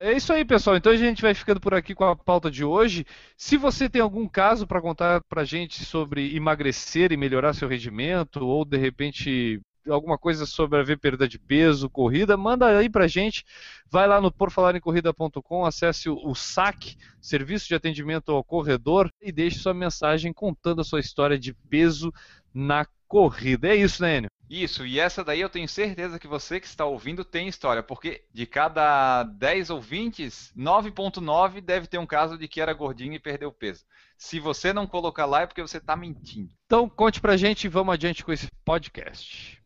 [0.03, 0.75] É isso aí, pessoal.
[0.75, 3.05] Então a gente vai ficando por aqui com a pauta de hoje.
[3.37, 8.37] Se você tem algum caso para contar pra gente sobre emagrecer e melhorar seu rendimento,
[8.43, 13.07] ou de repente alguma coisa sobre a ver perda de peso, corrida, manda aí pra
[13.07, 13.45] gente.
[13.91, 19.59] Vai lá no porfalarencorrida.com, acesse o, o SAC, Serviço de Atendimento ao Corredor, e deixe
[19.59, 22.11] sua mensagem contando a sua história de peso
[22.53, 23.67] na corrida.
[23.67, 24.29] É isso, né, Enio?
[24.49, 28.25] Isso, e essa daí eu tenho certeza que você que está ouvindo tem história, porque
[28.33, 33.49] de cada 10 ouvintes, 9.9 deve ter um caso de que era gordinho e perdeu
[33.49, 33.85] peso.
[34.17, 36.49] Se você não colocar lá é porque você está mentindo.
[36.65, 39.61] Então conte pra gente e vamos adiante com esse podcast.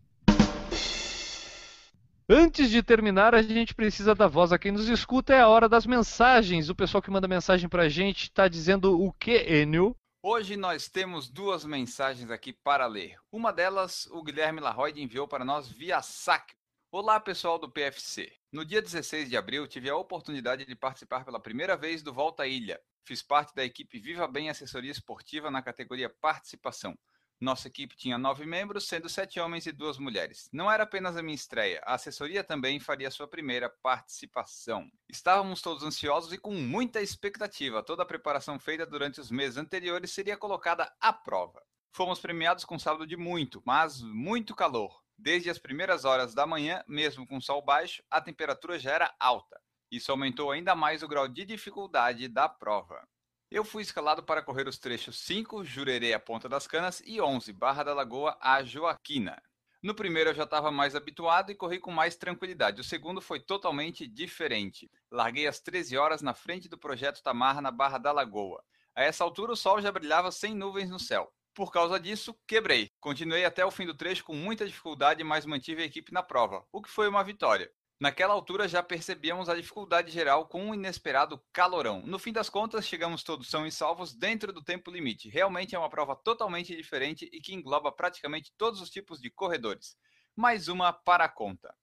[2.30, 5.68] Antes de terminar, a gente precisa da voz a quem nos escuta, é a hora
[5.68, 6.70] das mensagens.
[6.70, 9.96] O pessoal que manda mensagem pra gente está dizendo o que, Enio?
[10.28, 13.16] Hoje nós temos duas mensagens aqui para ler.
[13.32, 16.56] Uma delas, o Guilherme Larroide enviou para nós via saque.
[16.90, 18.36] Olá, pessoal do PFC.
[18.52, 22.42] No dia 16 de abril, tive a oportunidade de participar pela primeira vez do Volta
[22.42, 22.82] à Ilha.
[23.04, 26.98] Fiz parte da equipe Viva Bem Assessoria Esportiva na categoria Participação.
[27.40, 30.50] Nossa equipe tinha nove membros, sendo sete homens e duas mulheres.
[30.54, 34.90] Não era apenas a minha estreia, a assessoria também faria sua primeira participação.
[35.10, 37.84] Estávamos todos ansiosos e com muita expectativa.
[37.84, 41.62] Toda a preparação feita durante os meses anteriores seria colocada à prova.
[41.92, 45.02] Fomos premiados com sábado de muito, mas muito calor.
[45.18, 49.62] Desde as primeiras horas da manhã, mesmo com sol baixo, a temperatura já era alta.
[49.90, 53.08] Isso aumentou ainda mais o grau de dificuldade da prova.
[53.52, 57.54] Eu fui escalado para correr os trechos 5, Jurerê a Ponta das Canas, e 11,
[57.54, 59.42] Barra da Lagoa a Joaquina.
[59.84, 62.82] No primeiro eu já estava mais habituado e corri com mais tranquilidade.
[62.82, 64.90] O segundo foi totalmente diferente.
[65.12, 68.64] Larguei às 13 horas na frente do Projeto Tamar na Barra da Lagoa.
[68.96, 71.32] A essa altura o sol já brilhava sem nuvens no céu.
[71.54, 72.90] Por causa disso, quebrei.
[73.00, 76.66] Continuei até o fim do trecho com muita dificuldade, mas mantive a equipe na prova,
[76.72, 77.72] o que foi uma vitória.
[77.98, 82.02] Naquela altura já percebíamos a dificuldade geral com um inesperado calorão.
[82.06, 85.30] No fim das contas, chegamos todos são e salvos dentro do tempo limite.
[85.30, 89.96] Realmente é uma prova totalmente diferente e que engloba praticamente todos os tipos de corredores.
[90.36, 91.74] Mais uma para a conta.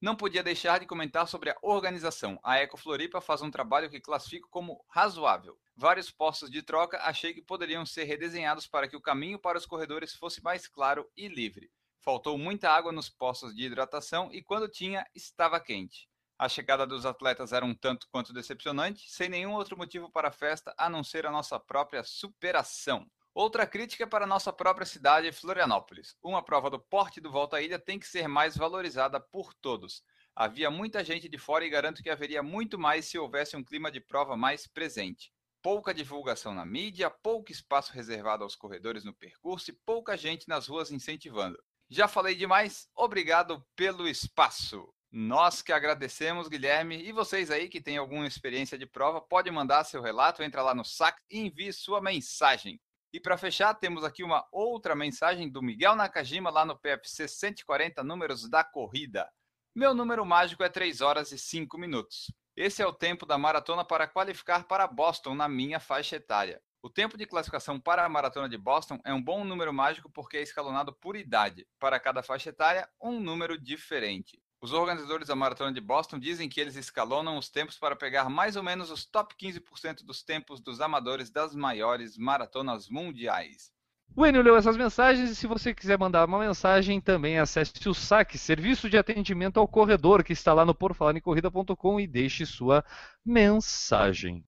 [0.00, 2.40] Não podia deixar de comentar sobre a organização.
[2.42, 5.56] A Eco Floripa faz um trabalho que classifico como razoável.
[5.76, 9.66] Vários postos de troca achei que poderiam ser redesenhados para que o caminho para os
[9.66, 11.70] corredores fosse mais claro e livre.
[12.02, 16.08] Faltou muita água nos postos de hidratação e quando tinha, estava quente.
[16.38, 20.32] A chegada dos atletas era um tanto quanto decepcionante, sem nenhum outro motivo para a
[20.32, 23.06] festa a não ser a nossa própria superação.
[23.34, 26.16] Outra crítica para a nossa própria cidade, Florianópolis.
[26.22, 30.02] Uma prova do porte do Volta à Ilha tem que ser mais valorizada por todos.
[30.34, 33.90] Havia muita gente de fora e garanto que haveria muito mais se houvesse um clima
[33.90, 35.30] de prova mais presente.
[35.60, 40.66] Pouca divulgação na mídia, pouco espaço reservado aos corredores no percurso e pouca gente nas
[40.66, 41.62] ruas incentivando.
[41.92, 44.94] Já falei demais, obrigado pelo espaço.
[45.10, 49.82] Nós que agradecemos, Guilherme, e vocês aí que têm alguma experiência de prova, pode mandar
[49.82, 52.80] seu relato, entra lá no sac e envie sua mensagem.
[53.12, 58.04] E para fechar, temos aqui uma outra mensagem do Miguel Nakajima lá no PFC 140
[58.04, 59.28] números da corrida.
[59.74, 62.32] Meu número mágico é 3 horas e 5 minutos.
[62.56, 66.62] Esse é o tempo da maratona para qualificar para Boston na minha faixa etária.
[66.82, 70.38] O tempo de classificação para a maratona de Boston é um bom número mágico porque
[70.38, 71.66] é escalonado por idade.
[71.78, 74.42] Para cada faixa etária, um número diferente.
[74.62, 78.56] Os organizadores da maratona de Boston dizem que eles escalonam os tempos para pegar mais
[78.56, 83.70] ou menos os top 15% dos tempos dos amadores das maiores maratonas mundiais.
[84.16, 87.94] O Enio leu essas mensagens e se você quiser mandar uma mensagem, também acesse o
[87.94, 92.82] SAC, Serviço de Atendimento ao Corredor, que está lá no porfalarecorrida.com e deixe sua
[93.24, 94.44] mensagem.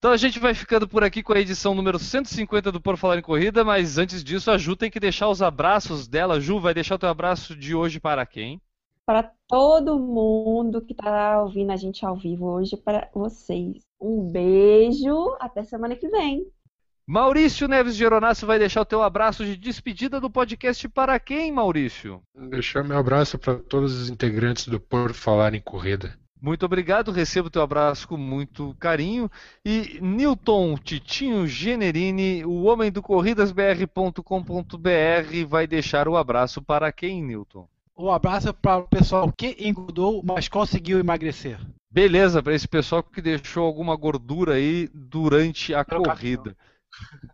[0.00, 3.18] Então a gente vai ficando por aqui com a edição número 150 do Por Falar
[3.18, 6.40] em Corrida, mas antes disso a Ju tem que deixar os abraços dela.
[6.40, 8.62] Ju, vai deixar o teu abraço de hoje para quem?
[9.04, 13.86] Para todo mundo que está ouvindo a gente ao vivo hoje, para vocês.
[14.00, 16.46] Um beijo, até semana que vem.
[17.06, 21.52] Maurício Neves de Geronasso vai deixar o teu abraço de despedida do podcast para quem,
[21.52, 22.22] Maurício?
[22.48, 26.18] Deixar meu abraço para todos os integrantes do Por Falar em Corrida.
[26.40, 29.30] Muito obrigado, recebo teu abraço com muito carinho.
[29.64, 37.68] E Newton Titinho Generini, o homem do corridasbr.com.br, vai deixar o abraço para quem, Newton?
[37.96, 41.60] Um abraço para o pessoal que engordou, mas conseguiu emagrecer.
[41.90, 46.56] Beleza, para esse pessoal que deixou alguma gordura aí durante a Pelo corrida.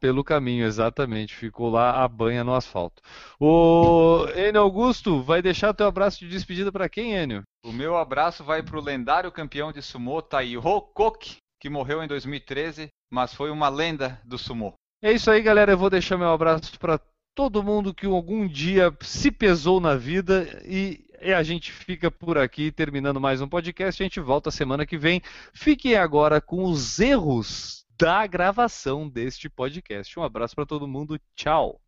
[0.00, 1.34] Pelo caminho, exatamente.
[1.34, 3.02] Ficou lá a banha no asfalto.
[3.40, 7.42] O Enio Augusto, vai deixar teu abraço de despedida para quem, Enio?
[7.64, 12.09] O meu abraço vai para o lendário campeão de sumô Tairo Koki, que morreu em
[12.09, 14.74] 2013, mas foi uma lenda do sumô.
[15.02, 15.72] É isso aí, galera.
[15.72, 17.00] Eu vou deixar meu abraço para
[17.34, 21.04] todo mundo que algum dia se pesou na vida e
[21.34, 24.02] a gente fica por aqui terminando mais um podcast.
[24.02, 25.22] A gente volta semana que vem.
[25.52, 30.18] Fiquem agora com os erros da gravação deste podcast.
[30.18, 31.18] Um abraço para todo mundo.
[31.34, 31.80] Tchau.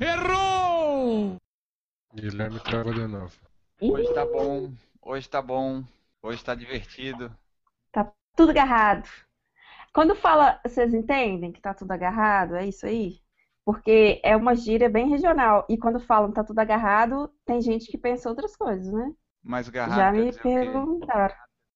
[0.00, 1.36] Errou!
[2.14, 3.36] Guilherme travou de novo.
[3.80, 4.72] Hoje tá bom,
[5.02, 5.84] hoje tá bom,
[6.22, 7.34] hoje tá divertido.
[7.92, 9.06] Tá tudo agarrado.
[9.92, 12.56] Quando fala, vocês entendem que tá tudo agarrado?
[12.56, 13.20] É isso aí?
[13.64, 15.66] Porque é uma gíria bem regional.
[15.68, 19.12] E quando falam tá tudo agarrado, tem gente que pensa outras coisas, né?
[19.42, 19.96] Mas agarrado.
[19.96, 21.34] Já me perguntaram.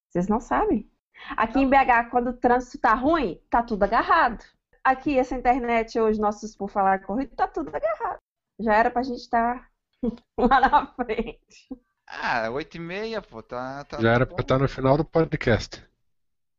[0.09, 0.90] Vocês não sabem?
[1.37, 4.43] Aqui em BH, quando o trânsito tá ruim, tá tudo agarrado.
[4.83, 8.17] Aqui, essa internet hoje, nossos por falar corrido, tá tudo agarrado.
[8.59, 9.67] Já era pra gente estar tá
[10.37, 11.67] lá na frente.
[12.07, 13.85] Ah, oito e meia, pô, tá...
[13.85, 15.83] tá Já era tá pra estar no final do podcast.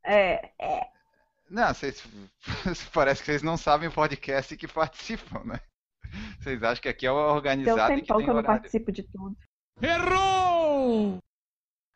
[0.05, 0.89] É, é.
[1.51, 2.03] Não, vocês...
[2.95, 5.61] parece que vocês não sabem o podcast que participam, né?
[6.39, 9.03] Vocês acham que aqui é organizado Tem um tempão que, que eu não participo de
[9.03, 9.37] tudo.
[9.81, 11.19] Errou!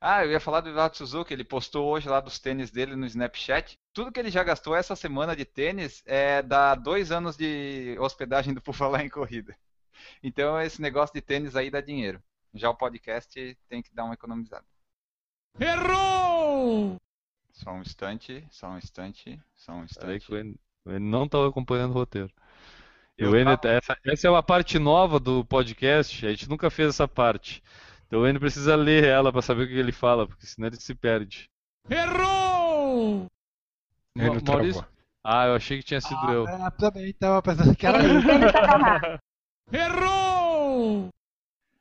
[0.00, 3.06] Ah, eu ia falar do Eduardo Suzuki, ele postou hoje lá dos tênis dele no
[3.06, 3.78] Snapchat.
[3.94, 8.52] Tudo que ele já gastou essa semana de tênis é dá dois anos de hospedagem
[8.52, 9.56] do Por Falar em Corrida.
[10.22, 12.22] Então esse negócio de tênis aí dá dinheiro.
[12.54, 14.64] Já o podcast tem que dar uma economizada.
[15.58, 16.96] Errou!
[17.52, 20.30] Só um instante, só um instante, só um instante.
[20.30, 22.30] Ele não estava acompanhando o roteiro.
[23.16, 23.74] Eu eu tava...
[23.74, 27.62] essa, essa é uma parte nova do podcast, a gente nunca fez essa parte.
[28.06, 30.76] Então o Enio precisa ler ela para saber o que ele fala, porque senão ele
[30.76, 31.50] se perde.
[31.90, 33.26] Errou!
[34.16, 34.86] Enio Maurício...
[35.28, 36.48] Ah, eu achei que tinha sido ah, eu.
[36.48, 38.20] É, também estava pensando que era eu.
[39.72, 41.08] Errou!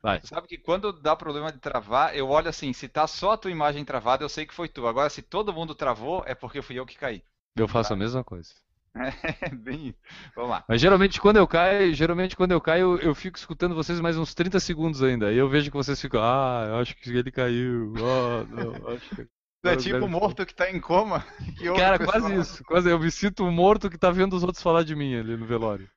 [0.01, 0.19] Vai.
[0.23, 3.51] Sabe que quando dá problema de travar, eu olho assim, se tá só a tua
[3.51, 4.87] imagem travada, eu sei que foi tu.
[4.87, 7.23] Agora, se todo mundo travou, é porque fui eu que caí.
[7.55, 7.95] Eu faço tá?
[7.95, 8.51] a mesma coisa.
[8.95, 9.93] É, bem.
[10.35, 10.65] Vamos lá.
[10.67, 14.33] Mas geralmente quando eu caio, geralmente quando eu caio, eu fico escutando vocês mais uns
[14.33, 15.31] 30 segundos ainda.
[15.31, 17.93] E eu vejo que vocês ficam, ah, eu acho que ele caiu.
[17.97, 19.27] Ah, não, acho que...
[19.61, 21.25] Tu é tipo morto que tá em coma.
[21.75, 22.63] Cara, quase isso.
[22.63, 25.35] Quase eu me sinto um morto que tá vendo os outros falar de mim ali
[25.35, 25.89] no velório.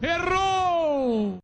[0.00, 1.38] Errou!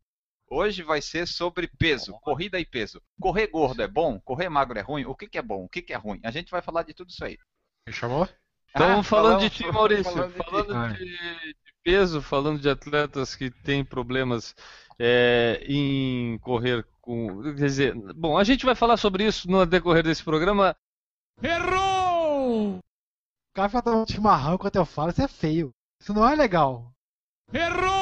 [0.52, 3.00] Hoje vai ser sobre peso, corrida e peso.
[3.20, 4.20] Correr gordo é bom?
[4.20, 5.04] Correr magro é ruim?
[5.06, 5.64] O que, que é bom?
[5.64, 6.20] O que, que é ruim?
[6.22, 7.38] A gente vai falar de tudo isso aí.
[7.86, 8.28] Me chamou?
[8.70, 13.34] Então, Ah, falando falamos- de ti, Maurício, falando falando de, de peso, falando de atletas
[13.34, 14.54] que têm problemas
[14.98, 17.42] é, em correr com.
[17.42, 20.76] Quer dizer, bom, a gente vai falar sobre isso no decorrer desse programa.
[21.42, 22.76] Errou!
[22.76, 25.70] O cara fica tomando chimarrão enquanto eu falo, isso é feio.
[26.00, 26.92] Isso não é legal.
[27.52, 27.99] Errou!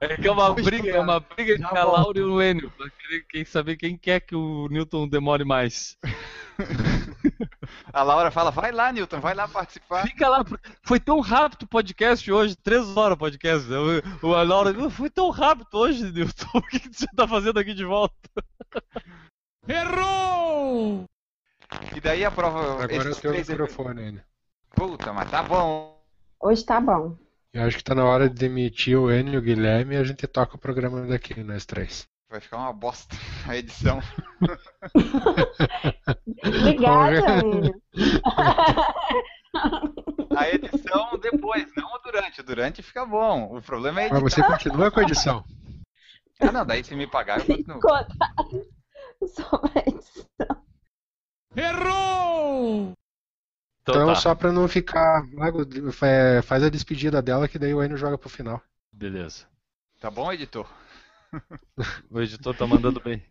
[0.00, 1.96] É que é uma briga, é uma briga Já entre a volto.
[1.96, 5.96] Laura e o Enio, pra querer quem saber quem quer que o Newton demore mais.
[7.92, 10.06] A Laura fala, vai lá, Newton, vai lá participar.
[10.06, 10.44] Fica lá,
[10.82, 13.68] foi tão rápido o podcast hoje, três horas o podcast.
[13.68, 13.76] né?
[14.22, 17.74] O, a Laura, "Uh, foi tão rápido hoje, Newton, o que você tá fazendo aqui
[17.74, 18.14] de volta?
[19.66, 21.04] Errou!
[21.96, 22.84] E daí a prova.
[22.84, 24.24] Agora eu tenho o microfone ainda.
[24.74, 26.00] Puta, mas tá bom.
[26.40, 27.16] Hoje tá bom.
[27.56, 30.04] Eu acho que tá na hora de demitir o Enio e o Guilherme e a
[30.04, 32.06] gente toca o programa daqui, nós três.
[32.28, 33.16] Vai ficar uma bosta
[33.48, 33.98] a edição.
[36.44, 37.40] Obrigada.
[37.46, 37.82] Enio.
[40.36, 42.42] A edição depois, não o durante.
[42.42, 43.56] O durante fica bom.
[43.56, 44.42] O problema é Mas editar.
[44.42, 45.42] você continua com a edição.
[46.38, 47.80] Ah, não, daí se me pagar, eu continuo.
[47.80, 48.34] Contar
[49.26, 50.28] sobre isso.
[51.56, 52.92] Errou!
[53.88, 55.24] Então, tá, só pra não ficar.
[55.92, 58.60] Fa- Faz a despedida dela que daí o Enio joga pro final.
[58.92, 59.44] beleza.
[60.00, 60.66] Tá bom, editor?
[62.10, 63.22] O editor tá mandando bem.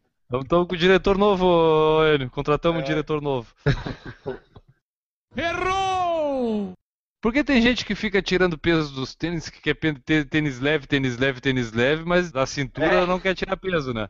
[0.42, 2.30] Estamos com o diretor novo, Enio.
[2.30, 2.84] Contratamos É.
[2.84, 3.54] um diretor novo.
[5.36, 6.74] Errou!
[7.22, 9.76] Porque tem gente que fica tirando peso dos tênis, que quer
[10.30, 13.06] tênis leve, tênis leve, tênis leve, mas da cintura É.
[13.06, 14.08] não quer tirar peso, né?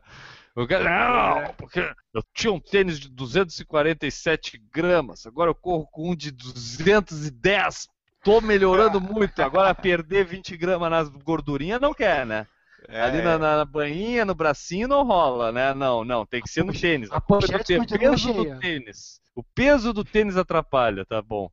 [0.56, 1.80] O cara, não, porque
[2.14, 7.86] eu tinha um tênis de 247 gramas, agora eu corro com um de 210.
[8.24, 12.46] Tô melhorando muito, agora perder 20 gramas nas gordurinhas não quer, né?
[12.88, 15.74] É, Ali na, na bainha, no bracinho não rola, né?
[15.74, 17.10] Não, não, tem que ser no tênis.
[17.12, 19.20] A pochete o continua peso do tênis.
[19.34, 21.50] O peso do tênis atrapalha, tá bom.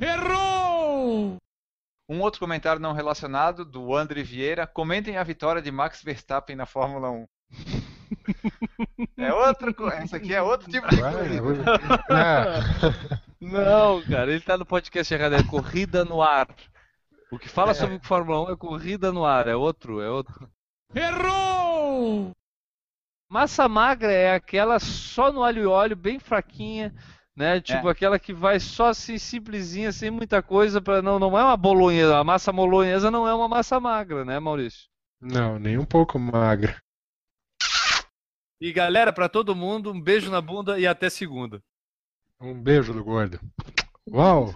[0.00, 1.36] Errou!
[2.08, 4.66] Um outro comentário não relacionado, do André Vieira.
[4.66, 7.26] Comentem a vitória de Max Verstappen na Fórmula 1.
[9.16, 9.96] É outra coisa.
[9.96, 11.64] Essa aqui é outro tipo de coisa.
[12.08, 12.60] Ah,
[13.40, 16.46] Não, cara, ele tá no podcast errado, é corrida no ar.
[17.30, 20.50] O que fala sobre Fórmula 1 é corrida no ar, é outro, é outro.
[20.94, 22.32] Errou!
[23.30, 26.92] Massa magra é aquela só no alho e óleo, bem fraquinha,
[27.36, 27.60] né?
[27.60, 31.56] Tipo aquela que vai só assim, simplesinha, sem muita coisa, para não, não é uma
[31.56, 32.18] bolonhesa.
[32.18, 34.90] A massa bolonhesa não é uma massa magra, né, Maurício?
[35.20, 36.76] não, nem um pouco magra.
[38.60, 41.62] E galera, pra todo mundo, um beijo na bunda e até segunda.
[42.38, 43.40] Um beijo do gordo.
[44.06, 44.54] Uau!